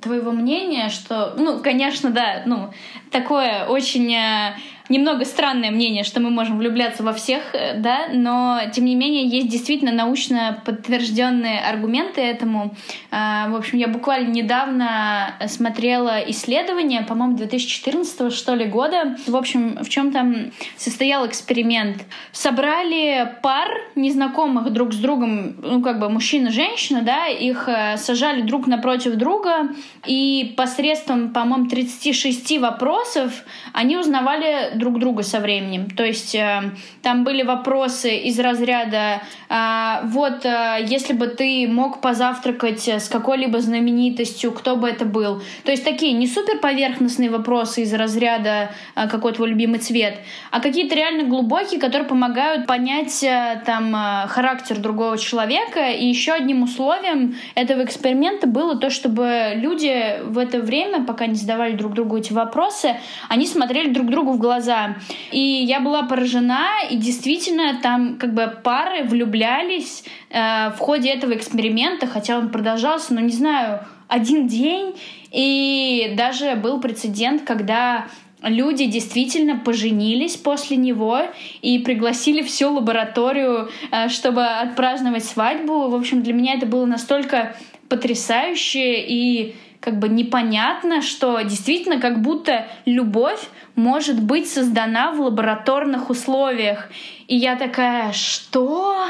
твоего 0.00 0.30
мнения, 0.30 0.88
что, 0.88 1.34
ну, 1.36 1.60
конечно, 1.60 2.08
да, 2.08 2.42
ну, 2.46 2.70
такое 3.10 3.66
очень 3.66 4.14
э, 4.14 4.54
немного 4.88 5.24
странное 5.24 5.70
мнение, 5.70 6.04
что 6.04 6.20
мы 6.20 6.30
можем 6.30 6.58
влюбляться 6.58 7.02
во 7.02 7.12
всех, 7.12 7.54
э, 7.54 7.74
да, 7.78 8.08
но 8.12 8.60
тем 8.72 8.84
не 8.84 8.94
менее 8.94 9.26
есть 9.26 9.48
действительно 9.48 9.92
научно 9.92 10.62
подтвержденные 10.64 11.60
аргументы 11.60 12.20
этому. 12.20 12.74
А, 13.10 13.48
в 13.48 13.56
общем, 13.56 13.78
я 13.78 13.88
буквально 13.88 14.28
недавно 14.28 15.34
смотрела 15.46 16.18
исследование, 16.28 17.02
по-моему, 17.02 17.36
2014 17.36 18.32
что 18.32 18.54
ли 18.54 18.66
года. 18.66 19.16
В 19.26 19.36
общем, 19.36 19.78
в 19.82 19.88
чем 19.88 20.12
там 20.12 20.52
состоял 20.76 21.26
эксперимент? 21.26 22.04
Собрали 22.32 23.36
пар 23.42 23.68
незнакомых 23.94 24.70
друг 24.70 24.92
с 24.92 24.96
другом, 24.96 25.56
ну 25.62 25.82
как 25.82 25.98
бы 25.98 26.08
мужчина 26.08 26.50
женщина, 26.50 27.02
да, 27.02 27.26
их 27.26 27.68
э, 27.68 27.96
сажали 27.96 28.42
друг 28.42 28.66
напротив 28.66 29.14
друга, 29.14 29.68
и 30.06 30.54
посредством, 30.56 31.32
по-моему, 31.32 31.68
36 31.68 32.58
вопросов 32.58 33.44
они 33.72 33.96
узнавали 33.96 34.71
друг 34.74 34.98
друга 34.98 35.22
со 35.22 35.40
временем. 35.40 35.90
То 35.90 36.04
есть 36.04 36.34
э, 36.34 36.72
там 37.02 37.24
были 37.24 37.42
вопросы 37.42 38.16
из 38.16 38.38
разряда 38.38 39.22
э, 39.48 40.00
вот 40.04 40.44
э, 40.44 40.78
если 40.86 41.12
бы 41.12 41.26
ты 41.26 41.66
мог 41.68 42.00
позавтракать 42.00 42.88
с 42.88 43.08
какой-либо 43.08 43.60
знаменитостью, 43.60 44.52
кто 44.52 44.76
бы 44.76 44.88
это 44.88 45.04
был. 45.04 45.42
То 45.64 45.70
есть 45.70 45.84
такие 45.84 46.12
не 46.12 46.26
супер 46.26 46.58
поверхностные 46.58 47.30
вопросы 47.30 47.82
из 47.82 47.92
разряда 47.92 48.70
э, 48.94 49.08
какой 49.08 49.32
твой 49.32 49.48
любимый 49.48 49.78
цвет, 49.78 50.18
а 50.50 50.60
какие-то 50.60 50.94
реально 50.94 51.24
глубокие, 51.24 51.80
которые 51.80 52.08
помогают 52.08 52.66
понять 52.66 53.22
э, 53.22 53.62
там 53.66 53.94
э, 53.94 54.28
характер 54.28 54.78
другого 54.78 55.18
человека. 55.18 55.90
И 55.90 56.06
еще 56.06 56.32
одним 56.32 56.62
условием 56.62 57.36
этого 57.54 57.84
эксперимента 57.84 58.46
было 58.46 58.76
то, 58.76 58.90
чтобы 58.90 59.52
люди 59.56 60.20
в 60.24 60.38
это 60.38 60.60
время, 60.60 61.04
пока 61.04 61.26
не 61.26 61.34
задавали 61.34 61.72
друг 61.72 61.94
другу 61.94 62.16
эти 62.16 62.32
вопросы, 62.32 62.96
они 63.28 63.46
смотрели 63.46 63.92
друг 63.92 64.10
другу 64.10 64.32
в 64.32 64.38
глаза 64.38 64.61
глаза. 64.62 64.96
И 65.30 65.38
я 65.38 65.80
была 65.80 66.04
поражена, 66.04 66.68
и 66.90 66.96
действительно 66.96 67.80
там 67.82 68.16
как 68.18 68.34
бы 68.34 68.52
пары 68.62 69.04
влюблялись 69.04 70.04
э, 70.30 70.70
в 70.70 70.78
ходе 70.78 71.10
этого 71.10 71.34
эксперимента, 71.34 72.06
хотя 72.06 72.38
он 72.38 72.50
продолжался, 72.50 73.14
ну 73.14 73.20
не 73.20 73.32
знаю, 73.32 73.80
один 74.08 74.46
день. 74.46 74.94
И 75.30 76.14
даже 76.16 76.54
был 76.54 76.80
прецедент, 76.80 77.42
когда 77.42 78.06
люди 78.42 78.86
действительно 78.86 79.56
поженились 79.56 80.36
после 80.36 80.76
него 80.76 81.20
и 81.62 81.78
пригласили 81.78 82.42
всю 82.42 82.72
лабораторию, 82.72 83.70
э, 83.90 84.08
чтобы 84.08 84.44
отпраздновать 84.44 85.24
свадьбу. 85.24 85.88
В 85.88 85.94
общем, 85.94 86.22
для 86.22 86.32
меня 86.32 86.54
это 86.54 86.66
было 86.66 86.86
настолько 86.86 87.56
потрясающе 87.88 89.00
и 89.00 89.54
как 89.82 89.98
бы 89.98 90.08
непонятно, 90.08 91.02
что 91.02 91.40
действительно 91.40 92.00
как 92.00 92.22
будто 92.22 92.68
любовь 92.86 93.48
может 93.74 94.22
быть 94.22 94.48
создана 94.48 95.10
в 95.10 95.20
лабораторных 95.20 96.08
условиях. 96.08 96.88
И 97.26 97.36
я 97.36 97.56
такая, 97.56 98.12
что? 98.12 99.04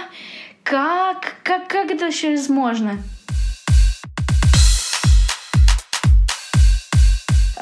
Как? 0.63 1.37
Как, 1.43 1.69
как 1.69 1.91
это 1.91 2.07
вообще 2.07 2.31
возможно? 2.31 2.97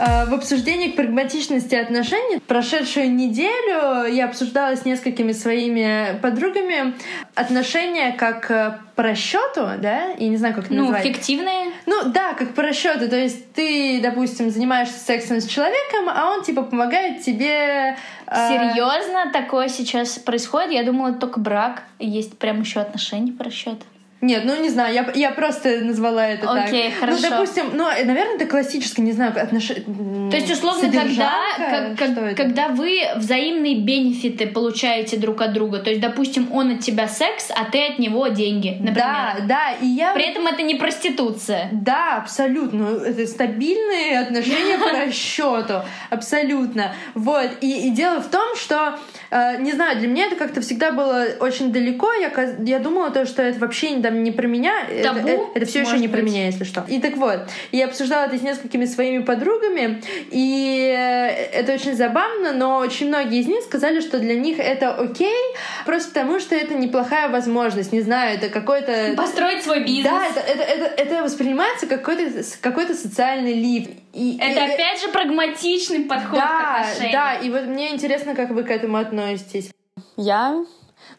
В 0.00 0.34
обсуждении 0.34 0.88
прагматичности 0.88 1.74
отношений 1.74 2.38
прошедшую 2.46 3.12
неделю 3.12 4.06
я 4.06 4.26
обсуждала 4.26 4.74
с 4.74 4.84
несколькими 4.84 5.32
своими 5.32 6.18
подругами 6.22 6.94
отношения 7.34 8.12
как 8.12 8.50
э, 8.50 8.78
по 8.96 9.02
расчету, 9.02 9.68
да, 9.78 10.08
я 10.18 10.28
не 10.28 10.36
знаю, 10.36 10.54
как 10.54 10.66
это 10.66 10.74
ну, 10.74 10.82
назвать. 10.82 11.04
Ну, 11.04 11.12
фиктивные? 11.12 11.72
Ну, 11.86 12.02
да, 12.06 12.34
как 12.34 12.54
по 12.54 12.62
расчету. 12.62 13.08
То 13.08 13.16
есть 13.16 13.52
ты, 13.52 14.00
допустим, 14.02 14.50
занимаешься 14.50 14.98
сексом 14.98 15.40
с 15.40 15.46
человеком, 15.46 16.08
а 16.08 16.30
он, 16.30 16.42
типа, 16.42 16.62
помогает 16.62 17.22
тебе... 17.22 17.96
Э... 18.26 18.48
Серьезно? 18.48 19.30
Такое 19.32 19.68
сейчас 19.68 20.18
происходит? 20.18 20.72
Я 20.72 20.82
думала, 20.82 21.12
только 21.12 21.40
брак. 21.40 21.82
Есть 21.98 22.38
прям 22.38 22.60
еще 22.60 22.80
отношения 22.80 23.32
по 23.32 23.44
расчету. 23.44 23.84
Нет, 24.20 24.42
ну 24.44 24.61
не 24.61 24.68
знаю, 24.68 24.94
я, 24.94 25.11
я 25.14 25.30
просто 25.30 25.80
назвала 25.80 26.26
это 26.26 26.50
Окей, 26.50 26.90
так. 26.90 26.92
okay, 26.92 27.00
хорошо. 27.00 27.22
Ну, 27.22 27.30
допустим, 27.30 27.64
ну, 27.72 27.85
наверное, 27.85 28.37
это 28.37 28.44
классическое, 28.44 29.04
не 29.04 29.12
знаю, 29.12 29.33
отношение. 29.40 30.30
То 30.30 30.37
есть, 30.37 30.50
условно, 30.50 30.92
когда, 30.92 31.33
как, 31.56 31.96
как, 31.96 32.37
когда 32.37 32.68
вы 32.68 33.00
взаимные 33.16 33.80
бенефиты 33.80 34.46
получаете 34.46 35.16
друг 35.16 35.40
от 35.40 35.54
друга. 35.54 35.78
То 35.78 35.88
есть, 35.88 36.02
допустим, 36.02 36.52
он 36.52 36.72
от 36.72 36.80
тебя 36.80 37.09
секс, 37.09 37.50
а 37.50 37.64
ты 37.64 37.87
от 37.87 37.98
него 37.98 38.26
деньги, 38.28 38.76
например. 38.78 38.94
Да, 38.94 39.37
да, 39.48 39.72
и 39.80 39.87
я... 39.87 40.12
При 40.12 40.24
этом 40.24 40.46
это 40.46 40.62
не 40.62 40.74
проституция. 40.74 41.70
Да, 41.72 42.18
абсолютно. 42.18 43.00
Это 43.02 43.26
стабильные 43.26 44.18
отношения 44.18 44.76
по 44.76 44.90
расчету. 45.06 45.83
Абсолютно. 46.11 46.94
Вот. 47.14 47.50
И, 47.62 47.88
и 47.88 47.90
дело 47.90 48.20
в 48.20 48.28
том, 48.28 48.54
что, 48.56 48.98
э, 49.30 49.56
не 49.61 49.72
знаю, 49.72 49.98
для 49.98 50.09
меня 50.09 50.26
это 50.26 50.37
как-то 50.37 50.61
всегда 50.61 50.92
было 50.92 51.24
очень 51.40 51.72
далеко. 51.72 52.12
Я, 52.12 52.30
я 52.66 52.78
думала 52.80 53.11
то, 53.11 53.24
что 53.24 53.42
это 53.42 53.59
вообще 53.59 53.90
не 53.90 54.02
там 54.11 54.23
не 54.23 54.31
про 54.31 54.46
меня. 54.46 54.73
Табу? 55.03 55.20
Это, 55.20 55.29
это, 55.29 55.42
это 55.55 55.66
все 55.66 55.81
еще 55.81 55.96
не 55.99 56.09
быть. 56.09 56.12
про 56.12 56.23
меня, 56.23 56.46
если 56.46 56.64
что. 56.64 56.85
И 56.88 57.01
так 57.01 57.16
вот, 57.16 57.40
я 57.73 57.87
обсуждала 57.87 58.27
это 58.27 58.37
с 58.37 58.42
несколькими 58.42 58.85
своими 58.85 59.23
подругами, 59.23 60.03
и 60.31 60.94
э, 60.96 61.29
это 61.53 61.75
очень 61.75 61.94
забавно, 61.94 62.53
но 62.53 62.79
очень 62.79 63.09
многие 63.09 63.40
из 63.40 63.46
них 63.46 63.62
сказали, 63.62 64.01
что 64.01 64.18
для 64.18 64.35
них 64.35 64.59
это 64.59 64.94
окей, 64.94 65.40
просто 65.87 66.09
потому 66.11 66.40
что 66.40 66.55
это 66.55 66.75
неплохая 66.75 67.29
возможность. 67.29 67.92
Не 67.92 68.01
знаю, 68.01 68.37
это 68.37 68.49
какой-то... 68.49 69.14
Построить 69.16 69.62
свой 69.62 69.85
бизнес. 69.85 70.12
Да, 70.12 70.27
это, 70.27 70.40
это, 70.40 70.62
это, 70.62 71.03
это 71.03 71.23
воспринимается 71.23 71.87
как 71.87 72.01
какой-то 72.03 72.42
какой 72.61 72.87
социальный 72.94 73.55
лифт. 73.55 73.90
И, 74.12 74.38
это 74.40 74.61
и, 74.61 74.75
опять 74.75 75.01
же 75.01 75.09
прагматичный 75.09 76.01
подход 76.01 76.38
да, 76.38 76.46
к 76.46 76.81
отношениям. 76.81 77.12
Да, 77.12 77.35
и 77.35 77.51
вот 77.51 77.66
мне 77.66 77.92
интересно, 77.92 78.35
как 78.35 78.51
вы 78.51 78.64
к 78.64 78.70
этому 78.70 78.96
относитесь. 78.96 79.70
Я 80.16 80.64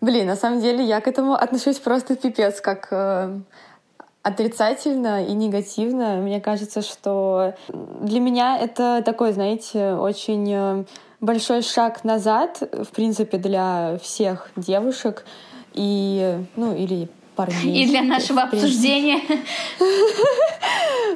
Блин, 0.01 0.25
на 0.25 0.35
самом 0.35 0.61
деле 0.61 0.83
я 0.83 0.99
к 0.99 1.07
этому 1.07 1.35
отношусь 1.35 1.77
просто 1.77 2.15
пипец, 2.15 2.59
как 2.59 2.87
э, 2.89 3.39
отрицательно 4.23 5.23
и 5.23 5.33
негативно. 5.33 6.15
Мне 6.15 6.41
кажется, 6.41 6.81
что 6.81 7.53
для 7.69 8.19
меня 8.19 8.57
это 8.57 9.03
такой, 9.05 9.31
знаете, 9.31 9.93
очень 9.93 10.51
э, 10.51 10.85
большой 11.19 11.61
шаг 11.61 12.03
назад, 12.03 12.63
в 12.71 12.87
принципе, 12.87 13.37
для 13.37 13.99
всех 14.01 14.49
девушек 14.55 15.23
и, 15.73 16.35
ну, 16.55 16.75
или 16.75 17.07
парней. 17.45 17.84
И 17.84 17.88
для 17.88 18.01
нашего 18.01 18.43
обсуждения. 18.43 19.21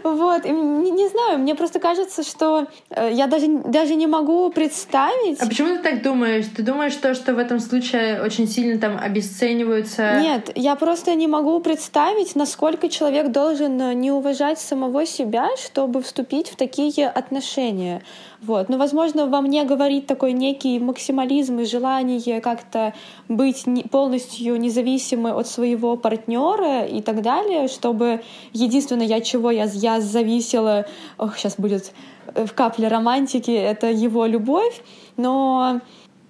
Вот, 0.03 0.45
не, 0.45 1.07
знаю, 1.07 1.39
мне 1.39 1.55
просто 1.55 1.79
кажется, 1.79 2.23
что 2.23 2.67
э, 2.91 3.09
я 3.11 3.25
даже, 3.25 3.47
даже 3.47 3.95
не 3.95 4.05
могу 4.05 4.51
представить... 4.51 5.41
А 5.41 5.47
почему 5.47 5.69
ты 5.69 5.79
так 5.79 6.03
думаешь? 6.03 6.45
Ты 6.55 6.61
думаешь, 6.61 6.95
то, 6.95 7.15
что 7.15 7.33
в 7.33 7.39
этом 7.39 7.59
случае 7.59 8.21
очень 8.21 8.47
сильно 8.47 8.77
там 8.79 8.99
обесцениваются... 9.01 10.19
Нет, 10.21 10.51
я 10.55 10.75
просто 10.75 11.15
не 11.15 11.27
могу 11.27 11.59
представить, 11.59 12.35
насколько 12.35 12.87
человек 12.87 13.31
должен 13.31 13.81
э, 13.81 13.93
не 13.93 14.11
уважать 14.11 14.59
самого 14.59 15.07
себя, 15.07 15.47
чтобы 15.57 16.03
вступить 16.03 16.49
в 16.49 16.55
такие 16.55 17.07
отношения. 17.07 18.03
Вот. 18.41 18.69
Но, 18.69 18.77
возможно, 18.77 19.25
во 19.25 19.41
мне 19.41 19.63
говорит 19.63 20.05
такой 20.05 20.33
некий 20.33 20.79
максимализм 20.79 21.59
и 21.59 21.65
желание 21.65 22.41
как-то 22.41 22.93
быть 23.27 23.65
полностью 23.89 24.59
независимой 24.59 25.31
от 25.31 25.47
своего 25.47 25.97
партнера 25.97 26.14
и 26.23 27.01
так 27.01 27.21
далее, 27.21 27.67
чтобы 27.67 28.21
единственное, 28.53 29.05
я 29.05 29.21
чего 29.21 29.51
я, 29.51 29.65
я 29.65 30.01
зависела, 30.01 30.85
ох, 31.17 31.37
сейчас 31.37 31.55
будет 31.57 31.93
в 32.33 32.53
капле 32.53 32.87
романтики, 32.87 33.51
это 33.51 33.87
его 33.87 34.25
любовь, 34.25 34.81
но 35.17 35.81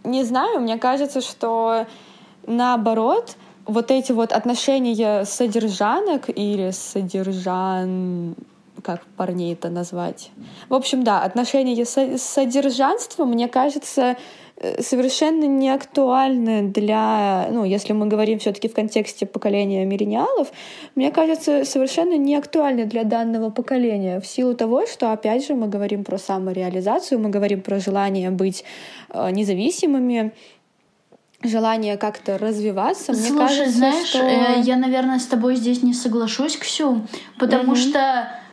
не 0.03 0.23
знаю, 0.23 0.59
мне 0.59 0.77
кажется, 0.77 1.21
что 1.21 1.85
наоборот, 2.45 3.35
вот 3.65 3.91
эти 3.91 4.11
вот 4.11 4.31
отношения 4.31 5.25
содержанок 5.25 6.29
или 6.29 6.71
содержан 6.71 8.35
как 8.83 9.03
парней 9.17 9.53
это 9.53 9.69
назвать. 9.69 10.29
В 10.69 10.75
общем, 10.75 11.03
да, 11.03 11.23
отношения 11.23 11.83
с 11.85 12.21
содержанством, 12.21 13.29
мне 13.29 13.47
кажется, 13.47 14.15
совершенно 14.79 15.45
не 15.45 15.69
актуальны 15.69 16.69
для, 16.69 17.49
ну, 17.51 17.65
если 17.65 17.93
мы 17.93 18.07
говорим 18.07 18.39
все-таки 18.39 18.69
в 18.69 18.73
контексте 18.73 19.25
поколения 19.25 19.85
миллениалов, 19.85 20.51
мне 20.95 21.11
кажется, 21.11 21.65
совершенно 21.65 22.17
не 22.17 22.35
актуальны 22.35 22.85
для 22.85 23.03
данного 23.03 23.49
поколения 23.49 24.19
в 24.21 24.25
силу 24.25 24.55
того, 24.55 24.87
что, 24.87 25.11
опять 25.11 25.45
же, 25.45 25.55
мы 25.55 25.67
говорим 25.67 26.03
про 26.03 26.17
самореализацию, 26.17 27.19
мы 27.19 27.29
говорим 27.29 27.61
про 27.61 27.79
желание 27.79 28.29
быть 28.29 28.63
э, 29.09 29.29
независимыми, 29.31 30.31
желание 31.43 31.97
как-то 31.97 32.37
развиваться. 32.37 33.13
Слушай, 33.13 33.31
мне 33.31 33.39
кажется, 33.39 33.77
знаешь, 33.77 34.07
что... 34.07 34.19
э, 34.19 34.61
я, 34.61 34.77
наверное, 34.77 35.19
с 35.19 35.25
тобой 35.25 35.57
здесь 35.57 35.83
не 35.83 35.93
соглашусь, 35.93 36.55
Ксю, 36.55 37.01
потому 37.37 37.73
mm-hmm. 37.73 37.89
что 37.89 38.29
Э, 38.29 38.44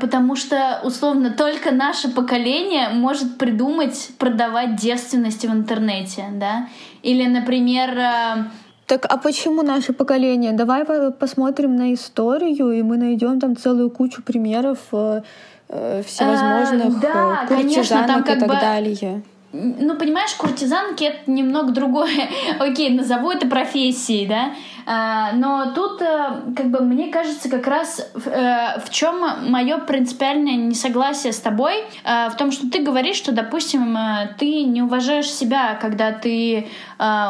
потому 0.00 0.36
что, 0.36 0.80
условно, 0.84 1.30
только 1.30 1.72
наше 1.72 2.08
поколение 2.08 2.88
может 2.90 3.38
придумать 3.38 4.10
продавать 4.18 4.76
девственность 4.76 5.44
в 5.44 5.52
интернете, 5.52 6.26
да? 6.32 6.68
Или, 7.02 7.26
например... 7.26 7.98
Э, 7.98 8.44
так 8.86 9.06
а 9.08 9.16
почему 9.16 9.62
наше 9.62 9.92
поколение? 9.92 10.52
Давай 10.52 10.84
посмотрим 10.84 11.76
на 11.76 11.94
историю, 11.94 12.70
и 12.72 12.82
мы 12.82 12.96
найдем 12.96 13.40
там 13.40 13.56
целую 13.56 13.90
кучу 13.90 14.22
примеров 14.22 14.78
э, 14.92 15.22
всевозможных 15.68 16.98
э, 16.98 17.00
да, 17.00 17.46
куртизанок 17.48 17.48
конечно, 17.48 18.04
там 18.06 18.24
как 18.24 18.36
и 18.36 18.40
так 18.40 18.48
бы... 18.48 18.54
далее 18.54 19.22
ну, 19.54 19.96
понимаешь, 19.96 20.34
куртизанки— 20.34 21.04
это 21.04 21.30
немного 21.30 21.70
другое. 21.70 22.28
Окей, 22.58 22.90
назову 22.90 23.30
это 23.30 23.46
профессией, 23.46 24.26
да? 24.26 24.52
А, 24.86 25.32
но 25.32 25.72
тут, 25.74 26.02
э, 26.02 26.52
как 26.54 26.70
бы, 26.70 26.80
мне 26.80 27.08
кажется, 27.08 27.48
как 27.48 27.66
раз 27.66 28.00
э, 28.26 28.80
в 28.80 28.90
чем 28.90 29.50
мое 29.50 29.78
принципиальное 29.78 30.56
несогласие 30.56 31.32
с 31.32 31.38
тобой, 31.38 31.84
э, 32.04 32.28
в 32.28 32.36
том, 32.36 32.52
что 32.52 32.70
ты 32.70 32.82
говоришь, 32.82 33.16
что, 33.16 33.32
допустим, 33.32 33.96
ты 34.38 34.64
не 34.64 34.82
уважаешь 34.82 35.30
себя, 35.30 35.74
когда 35.80 36.12
ты 36.12 36.68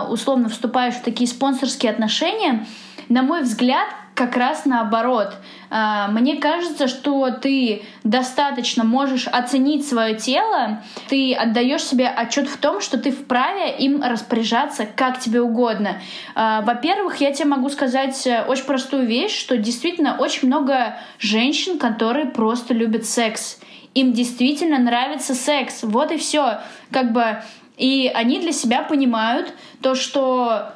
условно 0.09 0.49
вступаешь 0.49 0.95
в 0.95 1.03
такие 1.03 1.29
спонсорские 1.29 1.93
отношения. 1.93 2.67
На 3.09 3.23
мой 3.23 3.43
взгляд, 3.43 3.89
как 4.15 4.37
раз 4.37 4.65
наоборот. 4.65 5.35
А, 5.71 6.09
мне 6.09 6.37
кажется, 6.37 6.87
что 6.87 7.31
ты 7.31 7.83
достаточно 8.05 8.85
можешь 8.85 9.27
оценить 9.27 9.87
свое 9.87 10.15
тело, 10.15 10.83
ты 11.09 11.35
отдаешь 11.35 11.83
себе 11.83 12.09
отчет 12.09 12.49
в 12.49 12.57
том, 12.59 12.81
что 12.81 12.97
ты 12.97 13.11
вправе 13.11 13.75
им 13.77 14.03
распоряжаться 14.03 14.87
как 14.87 15.19
тебе 15.19 15.41
угодно. 15.41 16.01
А, 16.35 16.63
во-первых, 16.63 17.17
я 17.17 17.33
тебе 17.33 17.47
могу 17.47 17.69
сказать 17.69 18.27
э, 18.27 18.45
очень 18.47 18.65
простую 18.65 19.07
вещь, 19.07 19.37
что 19.37 19.57
действительно 19.57 20.17
очень 20.17 20.49
много 20.49 20.97
женщин, 21.19 21.79
которые 21.79 22.27
просто 22.27 22.73
любят 22.73 23.05
секс. 23.05 23.59
Им 23.95 24.13
действительно 24.13 24.79
нравится 24.79 25.35
секс. 25.35 25.83
Вот 25.83 26.13
и 26.13 26.19
все. 26.19 26.61
Как 26.91 27.13
бы 27.13 27.43
и 27.77 28.11
они 28.15 28.39
для 28.39 28.53
себя 28.53 28.83
понимают 28.83 29.53
то, 29.83 29.95
что 29.95 30.74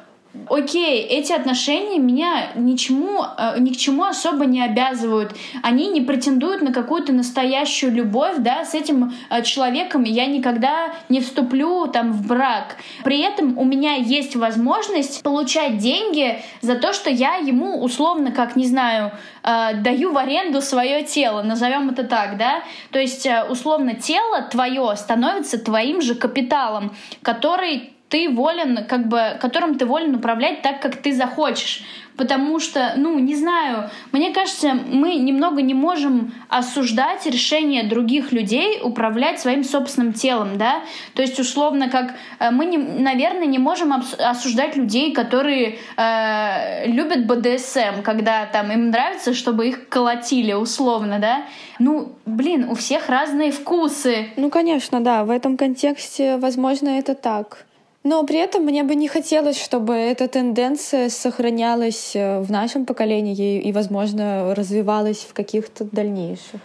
окей, 0.49 1.01
эти 1.01 1.33
отношения 1.33 1.97
меня 1.97 2.51
ничему, 2.55 3.23
э, 3.23 3.59
ни 3.59 3.71
к 3.71 3.77
чему 3.77 4.03
особо 4.03 4.45
не 4.45 4.61
обязывают. 4.61 5.35
Они 5.63 5.87
не 5.87 6.01
претендуют 6.01 6.61
на 6.61 6.71
какую-то 6.71 7.13
настоящую 7.13 7.93
любовь, 7.93 8.35
да, 8.37 8.63
с 8.65 8.73
этим 8.73 9.13
э, 9.29 9.41
человеком 9.43 10.03
я 10.03 10.27
никогда 10.27 10.93
не 11.09 11.21
вступлю 11.21 11.87
там 11.87 12.13
в 12.13 12.27
брак. 12.27 12.77
При 13.03 13.19
этом 13.19 13.57
у 13.57 13.63
меня 13.63 13.95
есть 13.95 14.35
возможность 14.35 15.23
получать 15.23 15.77
деньги 15.77 16.39
за 16.61 16.75
то, 16.75 16.93
что 16.93 17.09
я 17.09 17.35
ему 17.35 17.81
условно, 17.81 18.31
как, 18.31 18.55
не 18.55 18.65
знаю, 18.65 19.11
э, 19.43 19.75
даю 19.75 20.11
в 20.11 20.17
аренду 20.17 20.61
свое 20.61 21.03
тело, 21.03 21.41
назовем 21.41 21.89
это 21.89 22.03
так, 22.03 22.37
да. 22.37 22.61
То 22.91 22.99
есть, 22.99 23.27
условно, 23.49 23.95
тело 23.95 24.43
твое 24.43 24.95
становится 24.95 25.57
твоим 25.57 26.01
же 26.01 26.15
капиталом, 26.15 26.95
который 27.21 27.93
ты 28.09 28.27
волен, 28.29 28.85
как 28.87 29.07
бы, 29.07 29.37
которым 29.39 29.77
ты 29.77 29.85
волен 29.85 30.15
управлять 30.15 30.61
так, 30.61 30.81
как 30.81 30.97
ты 30.97 31.13
захочешь. 31.13 31.83
Потому 32.17 32.59
что, 32.59 32.95
ну, 32.97 33.17
не 33.17 33.33
знаю, 33.33 33.89
мне 34.11 34.33
кажется, 34.33 34.73
мы 34.73 35.15
немного 35.15 35.61
не 35.61 35.73
можем 35.73 36.33
осуждать 36.49 37.25
решение 37.25 37.83
других 37.83 38.33
людей 38.33 38.81
управлять 38.83 39.39
своим 39.39 39.63
собственным 39.63 40.11
телом, 40.11 40.57
да? 40.57 40.81
То 41.13 41.21
есть, 41.21 41.39
условно, 41.39 41.89
как 41.89 42.15
э, 42.39 42.51
мы, 42.51 42.65
не, 42.65 42.77
наверное, 42.77 43.45
не 43.45 43.57
можем 43.57 43.93
осуждать 44.17 44.75
людей, 44.75 45.13
которые 45.13 45.79
э, 45.95 46.87
любят 46.87 47.25
БДСМ, 47.25 48.01
когда 48.03 48.45
там 48.47 48.69
им 48.69 48.89
нравится, 48.89 49.33
чтобы 49.33 49.69
их 49.69 49.87
колотили, 49.87 50.51
условно, 50.51 51.19
да? 51.19 51.43
Ну, 51.79 52.11
блин, 52.25 52.67
у 52.69 52.75
всех 52.75 53.07
разные 53.07 53.51
вкусы. 53.53 54.27
Ну, 54.35 54.49
конечно, 54.49 54.99
да, 54.99 55.23
в 55.23 55.29
этом 55.29 55.55
контексте, 55.55 56.35
возможно, 56.35 56.89
это 56.99 57.15
так. 57.15 57.65
Но 58.03 58.23
при 58.23 58.39
этом 58.39 58.63
мне 58.63 58.83
бы 58.83 58.95
не 58.95 59.07
хотелось, 59.09 59.61
чтобы 59.61 59.93
эта 59.93 60.27
тенденция 60.27 61.09
сохранялась 61.09 62.15
э, 62.15 62.39
в 62.39 62.49
нашем 62.49 62.85
поколении 62.85 63.61
и, 63.61 63.71
возможно, 63.73 64.55
развивалась 64.55 65.19
в 65.19 65.33
каких-то 65.33 65.83
дальнейших. 65.83 66.61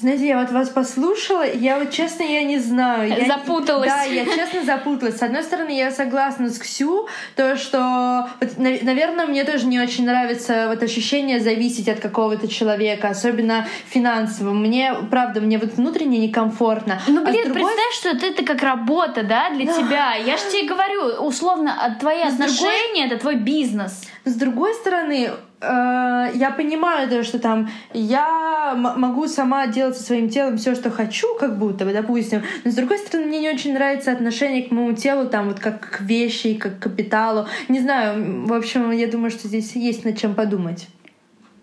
Знаете, 0.00 0.26
я 0.26 0.40
вот 0.40 0.50
вас 0.50 0.70
послушала, 0.70 1.46
я 1.46 1.78
вот 1.78 1.92
честно, 1.92 2.24
я 2.24 2.42
не 2.42 2.58
знаю. 2.58 3.08
Я, 3.08 3.26
Запуталась. 3.26 3.88
Да, 3.88 4.02
я 4.02 4.24
честно 4.24 4.64
запуталась. 4.64 5.18
С 5.18 5.22
одной 5.22 5.44
стороны, 5.44 5.70
я 5.70 5.92
согласна 5.92 6.50
с 6.50 6.58
Ксю, 6.58 7.08
то, 7.36 7.56
что, 7.56 8.28
вот, 8.40 8.58
наверное, 8.58 9.26
мне 9.26 9.44
тоже 9.44 9.66
не 9.66 9.78
очень 9.78 10.04
нравится 10.04 10.66
вот 10.68 10.82
ощущение 10.82 11.38
зависеть 11.38 11.88
от 11.88 12.00
какого-то 12.00 12.48
человека, 12.48 13.08
особенно 13.08 13.68
финансово. 13.88 14.52
Мне, 14.52 14.94
правда, 15.10 15.40
мне 15.40 15.58
вот 15.58 15.74
внутренне 15.74 16.18
некомфортно. 16.18 17.00
Ну, 17.06 17.24
блин, 17.24 17.42
а 17.42 17.52
другой... 17.52 17.72
представь, 17.72 17.94
что 17.94 18.08
это, 18.08 18.26
это 18.26 18.44
как 18.44 18.62
работа, 18.62 19.22
да, 19.22 19.50
для 19.50 19.66
да. 19.66 19.72
тебя. 19.74 20.14
Я 20.14 20.36
же 20.36 20.42
тебе 20.50 20.68
говорю, 20.68 21.24
условно, 21.24 21.96
твои 22.00 22.24
Но 22.24 22.30
отношения 22.30 23.06
другой...— 23.06 23.06
это 23.06 23.18
твой 23.18 23.36
бизнес. 23.36 24.02
С 24.24 24.34
другой 24.34 24.74
стороны, 24.74 25.30
Э, 25.64 26.30
я 26.34 26.50
понимаю, 26.50 27.08
то, 27.08 27.22
что 27.24 27.38
там 27.38 27.70
я 27.92 28.74
могу 28.74 29.26
сама 29.28 29.66
делать 29.66 29.96
со 29.96 30.02
своим 30.02 30.28
телом 30.28 30.56
все, 30.56 30.74
что 30.74 30.90
хочу, 30.90 31.34
как 31.38 31.58
будто 31.58 31.84
бы, 31.84 31.92
допустим. 31.92 32.42
Но 32.64 32.70
с 32.70 32.74
другой 32.74 32.98
стороны, 32.98 33.26
мне 33.28 33.40
не 33.40 33.50
очень 33.50 33.74
нравится 33.74 34.12
отношение 34.12 34.62
к 34.62 34.70
моему 34.70 34.92
телу, 34.92 35.28
там 35.28 35.48
вот 35.48 35.60
как 35.60 35.80
к 35.90 36.00
вещи, 36.00 36.54
как 36.54 36.78
к 36.78 36.82
капиталу. 36.82 37.46
Не 37.68 37.80
знаю, 37.80 38.46
в 38.46 38.52
общем, 38.52 38.90
я 38.90 39.06
думаю, 39.06 39.30
что 39.30 39.48
здесь 39.48 39.74
есть 39.76 40.04
над 40.04 40.18
чем 40.18 40.34
подумать. 40.34 40.88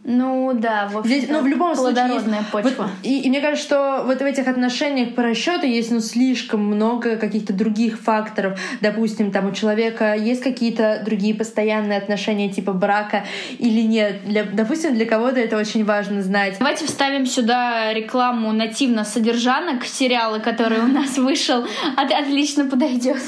Ну 0.03 0.53
да, 0.55 0.89
в 0.91 1.05
Здесь, 1.05 1.29
ну, 1.29 1.41
в 1.41 1.47
любом 1.47 1.75
случае 1.75 2.15
есть, 2.15 2.25
почва. 2.51 2.83
Вот, 2.83 2.89
и, 3.03 3.21
и 3.21 3.29
мне 3.29 3.39
кажется, 3.39 3.63
что 3.63 4.03
вот 4.03 4.17
в 4.17 4.25
этих 4.25 4.47
отношениях 4.47 5.13
по 5.13 5.21
расчету 5.21 5.67
есть 5.67 5.91
ну 5.91 5.99
слишком 5.99 6.63
много 6.65 7.17
каких-то 7.17 7.53
других 7.53 7.99
факторов. 7.99 8.59
Допустим, 8.81 9.31
там 9.31 9.47
у 9.47 9.51
человека 9.51 10.15
есть 10.15 10.41
какие-то 10.41 11.03
другие 11.05 11.35
постоянные 11.35 11.99
отношения 11.99 12.49
типа 12.49 12.73
брака 12.73 13.25
или 13.59 13.81
нет. 13.81 14.25
Для, 14.25 14.43
допустим, 14.43 14.95
для 14.95 15.05
кого-то 15.05 15.39
это 15.39 15.55
очень 15.55 15.85
важно 15.85 16.23
знать. 16.23 16.55
Давайте 16.57 16.87
вставим 16.87 17.27
сюда 17.27 17.93
рекламу 17.93 18.51
нативно 18.53 19.05
содержанок 19.05 19.85
сериала, 19.85 20.39
который 20.39 20.79
у 20.79 20.87
нас 20.87 21.19
вышел. 21.19 21.63
Отлично 21.95 22.65
подойдет. 22.65 23.21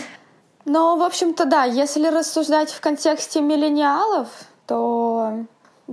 Ну, 0.66 0.98
в 0.98 1.04
общем-то, 1.04 1.46
да, 1.46 1.66
если 1.66 2.08
рассуждать 2.08 2.72
в 2.72 2.80
контексте 2.80 3.42
миллениалов, 3.42 4.30
то 4.66 5.46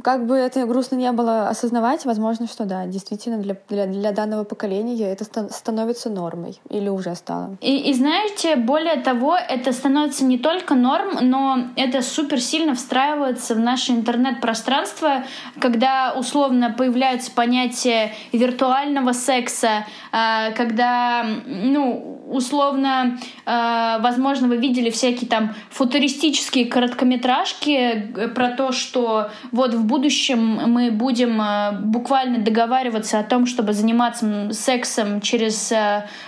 как 0.03 0.26
бы 0.26 0.37
это 0.37 0.64
грустно 0.66 0.96
не 0.96 1.11
было 1.12 1.48
осознавать, 1.48 2.05
возможно, 2.05 2.46
что 2.46 2.64
да, 2.64 2.87
действительно 2.87 3.38
для, 3.38 3.57
для, 3.68 3.87
для 3.87 4.12
данного 4.12 4.44
поколения 4.44 5.11
это 5.11 5.24
ста- 5.24 5.48
становится 5.48 6.11
нормой 6.11 6.61
или 6.68 6.88
уже 6.88 7.14
стало. 7.14 7.57
И, 7.61 7.90
и 7.90 7.94
знаете, 7.94 8.57
более 8.57 8.96
того, 8.96 9.37
это 9.37 9.72
становится 9.72 10.24
не 10.24 10.38
только 10.38 10.74
норм, 10.74 11.18
но 11.22 11.59
это 11.76 12.03
супер 12.03 12.40
сильно 12.40 12.74
встраивается 12.74 13.55
в 13.55 13.59
наше 13.59 13.92
интернет-пространство, 13.92 15.24
когда 15.61 16.14
условно 16.16 16.72
появляются 16.76 17.33
понятия 17.33 18.12
виртуального 18.33 19.12
секса, 19.12 19.87
а, 20.12 20.53
когда, 20.53 21.24
ну, 21.46 22.20
условно, 22.31 23.18
а, 23.44 23.98
возможно, 23.98 24.48
вы 24.48 24.57
видели 24.57 24.90
всякие 24.90 25.29
там 25.29 25.55
футуристические 25.70 26.66
короткометражки 26.66 27.70
э, 27.72 28.29
про 28.29 28.50
то, 28.50 28.72
что 28.72 29.31
вот 29.50 29.74
в 29.81 29.87
будущем 29.87 30.38
мы 30.71 30.90
будем 30.90 31.40
а, 31.40 31.73
буквально 31.73 32.38
договариваться 32.38 33.19
о 33.19 33.25
том, 33.25 33.47
чтобы 33.47 33.73
заниматься 33.73 34.51
сексом 34.53 35.21
через 35.21 35.73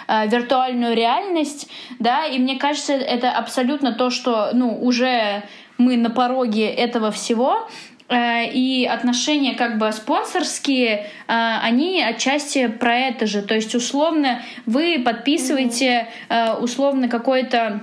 виртуальную 0.09 0.95
реальность, 0.95 1.69
да, 1.99 2.27
и 2.27 2.39
мне 2.39 2.57
кажется, 2.57 2.95
это 2.95 3.31
абсолютно 3.31 3.93
то, 3.93 4.11
что, 4.11 4.51
ну, 4.53 4.79
уже 4.83 5.43
мы 5.79 5.97
на 5.97 6.11
пороге 6.11 6.69
этого 6.69 7.11
всего, 7.11 7.69
Э, 8.13 8.45
и 8.47 8.85
отношения 8.85 9.55
как 9.55 9.79
бы 9.79 9.91
спонсорские, 9.91 11.07
э, 11.29 11.59
они 11.63 12.03
отчасти 12.03 12.67
про 12.67 12.95
это 12.95 13.27
же. 13.27 13.41
То 13.43 13.55
есть 13.55 13.75
условно 13.75 14.43
вы 14.67 15.03
подписываете 15.05 16.09
э, 16.29 16.53
условно 16.55 17.09
какой-то 17.09 17.81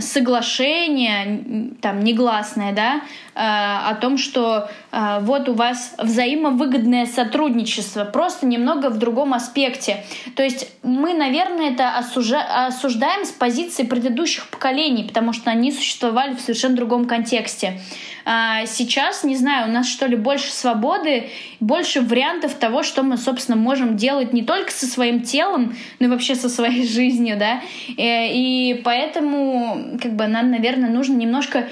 соглашение, 0.00 1.74
там, 1.82 2.00
негласное, 2.00 2.72
да, 2.72 3.02
о 3.34 3.94
том, 3.96 4.16
что 4.16 4.68
вот 4.92 5.48
у 5.48 5.54
вас 5.54 5.94
взаимовыгодное 5.98 7.06
сотрудничество, 7.06 8.04
просто 8.04 8.46
немного 8.46 8.90
в 8.90 8.98
другом 8.98 9.34
аспекте. 9.34 10.04
То 10.36 10.42
есть 10.42 10.70
мы, 10.82 11.14
наверное, 11.14 11.72
это 11.72 11.96
осуждаем 11.96 13.24
с 13.24 13.30
позиции 13.30 13.82
предыдущих 13.84 14.48
поколений, 14.48 15.04
потому 15.04 15.32
что 15.32 15.50
они 15.50 15.72
существовали 15.72 16.34
в 16.34 16.40
совершенно 16.40 16.76
другом 16.76 17.06
контексте. 17.06 17.80
А 18.26 18.64
сейчас, 18.66 19.22
не 19.22 19.36
знаю, 19.36 19.68
у 19.68 19.72
нас 19.72 19.86
что 19.86 20.06
ли 20.06 20.16
больше 20.16 20.50
свободы, 20.50 21.28
больше 21.60 22.00
вариантов 22.00 22.54
того, 22.54 22.82
что 22.82 23.02
мы, 23.02 23.18
собственно, 23.18 23.56
можем 23.56 23.96
делать 23.96 24.32
не 24.32 24.42
только 24.42 24.70
со 24.70 24.86
своим 24.86 25.20
телом, 25.22 25.76
но 25.98 26.06
и 26.06 26.08
вообще 26.08 26.34
со 26.34 26.48
своей 26.48 26.86
жизнью, 26.88 27.36
да. 27.38 27.60
Э, 27.98 28.28
и 28.32 28.80
поэтому, 28.82 29.98
как 30.02 30.14
бы, 30.14 30.26
нам, 30.26 30.50
наверное, 30.50 30.88
нужно 30.88 31.14
немножко 31.16 31.68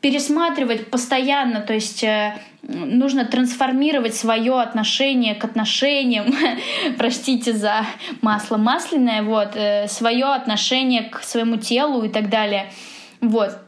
пересматривать 0.00 0.90
постоянно, 0.90 1.60
то 1.60 1.74
есть 1.74 2.04
э, 2.04 2.36
нужно 2.62 3.24
трансформировать 3.24 4.14
свое 4.14 4.60
отношение 4.60 5.34
к 5.34 5.44
отношениям, 5.44 6.34
простите 6.98 7.52
за 7.52 7.86
масло 8.22 8.56
масляное, 8.56 9.22
вот, 9.22 9.50
э, 9.54 9.88
свое 9.88 10.26
отношение 10.26 11.02
к 11.02 11.22
своему 11.22 11.56
телу 11.56 12.04
и 12.04 12.08
так 12.08 12.28
далее. 12.28 12.70
Вот. 13.20 13.58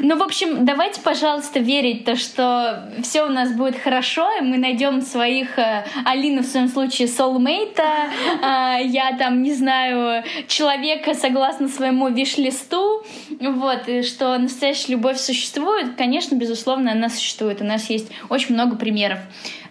Ну, 0.00 0.16
в 0.16 0.22
общем, 0.22 0.64
давайте, 0.64 1.00
пожалуйста, 1.00 1.58
верить 1.58 2.04
то, 2.04 2.16
что 2.16 2.88
все 3.02 3.22
у 3.22 3.28
нас 3.28 3.52
будет 3.52 3.78
хорошо, 3.78 4.28
и 4.38 4.42
мы 4.42 4.58
найдем 4.58 5.02
своих 5.02 5.58
э, 5.58 5.84
Алина 6.04 6.42
в 6.42 6.46
своем 6.46 6.68
случае 6.68 7.08
soulmate, 7.08 7.78
э, 7.78 8.86
я 8.86 9.16
там, 9.18 9.42
не 9.42 9.52
знаю, 9.52 10.24
человека 10.48 11.14
согласно 11.14 11.68
своему 11.68 12.08
виш-листу, 12.08 13.02
вот, 13.40 13.88
и 13.88 14.02
что 14.02 14.36
настоящая 14.38 14.92
любовь 14.92 15.18
существует, 15.18 15.96
конечно, 15.96 16.34
безусловно, 16.34 16.92
она 16.92 17.08
существует. 17.08 17.60
У 17.60 17.64
нас 17.64 17.90
есть 17.90 18.10
очень 18.28 18.54
много 18.54 18.76
примеров. 18.76 19.18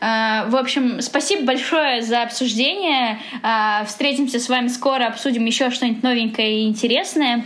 Э, 0.01 0.47
в 0.47 0.55
общем, 0.55 1.01
спасибо 1.01 1.43
большое 1.43 2.01
за 2.01 2.23
обсуждение. 2.23 3.19
Э, 3.43 3.85
встретимся 3.85 4.39
с 4.39 4.49
вами 4.49 4.67
скоро, 4.67 5.07
обсудим 5.07 5.45
еще 5.45 5.71
что-нибудь 5.71 6.03
новенькое 6.03 6.61
и 6.61 6.67
интересное. 6.67 7.45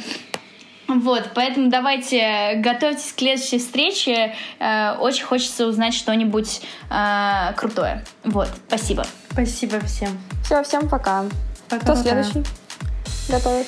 Вот, 0.90 1.32
поэтому 1.36 1.70
давайте 1.70 2.56
готовьтесь 2.58 3.14
к 3.14 3.20
следующей 3.20 3.60
встрече. 3.60 4.36
Э, 4.60 4.96
очень 5.00 5.24
хочется 5.24 5.68
узнать 5.68 5.94
что-нибудь 5.94 6.62
э, 6.90 7.54
крутое. 7.56 8.04
Вот, 8.24 8.50
спасибо. 8.68 9.06
Спасибо 9.32 9.80
всем. 9.82 10.10
Все, 10.44 10.64
всем 10.64 10.90
пока. 10.90 11.26
пока 11.70 11.82
Кто 11.84 11.94
пока. 11.94 12.24
следующий? 12.24 12.44
Готовит. 13.30 13.68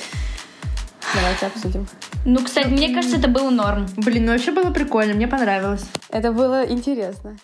Давайте 1.13 1.45
обсудим. 1.45 1.88
Ну, 2.25 2.43
кстати, 2.43 2.67
мне 2.67 2.93
кажется, 2.93 3.17
это 3.17 3.27
было 3.27 3.49
норм. 3.49 3.88
Блин, 3.97 4.25
ну 4.25 4.31
вообще 4.31 4.51
было 4.51 4.71
прикольно, 4.71 5.13
мне 5.13 5.27
понравилось. 5.27 5.86
Это 6.10 6.31
было 6.31 6.65
интересно. 6.67 7.38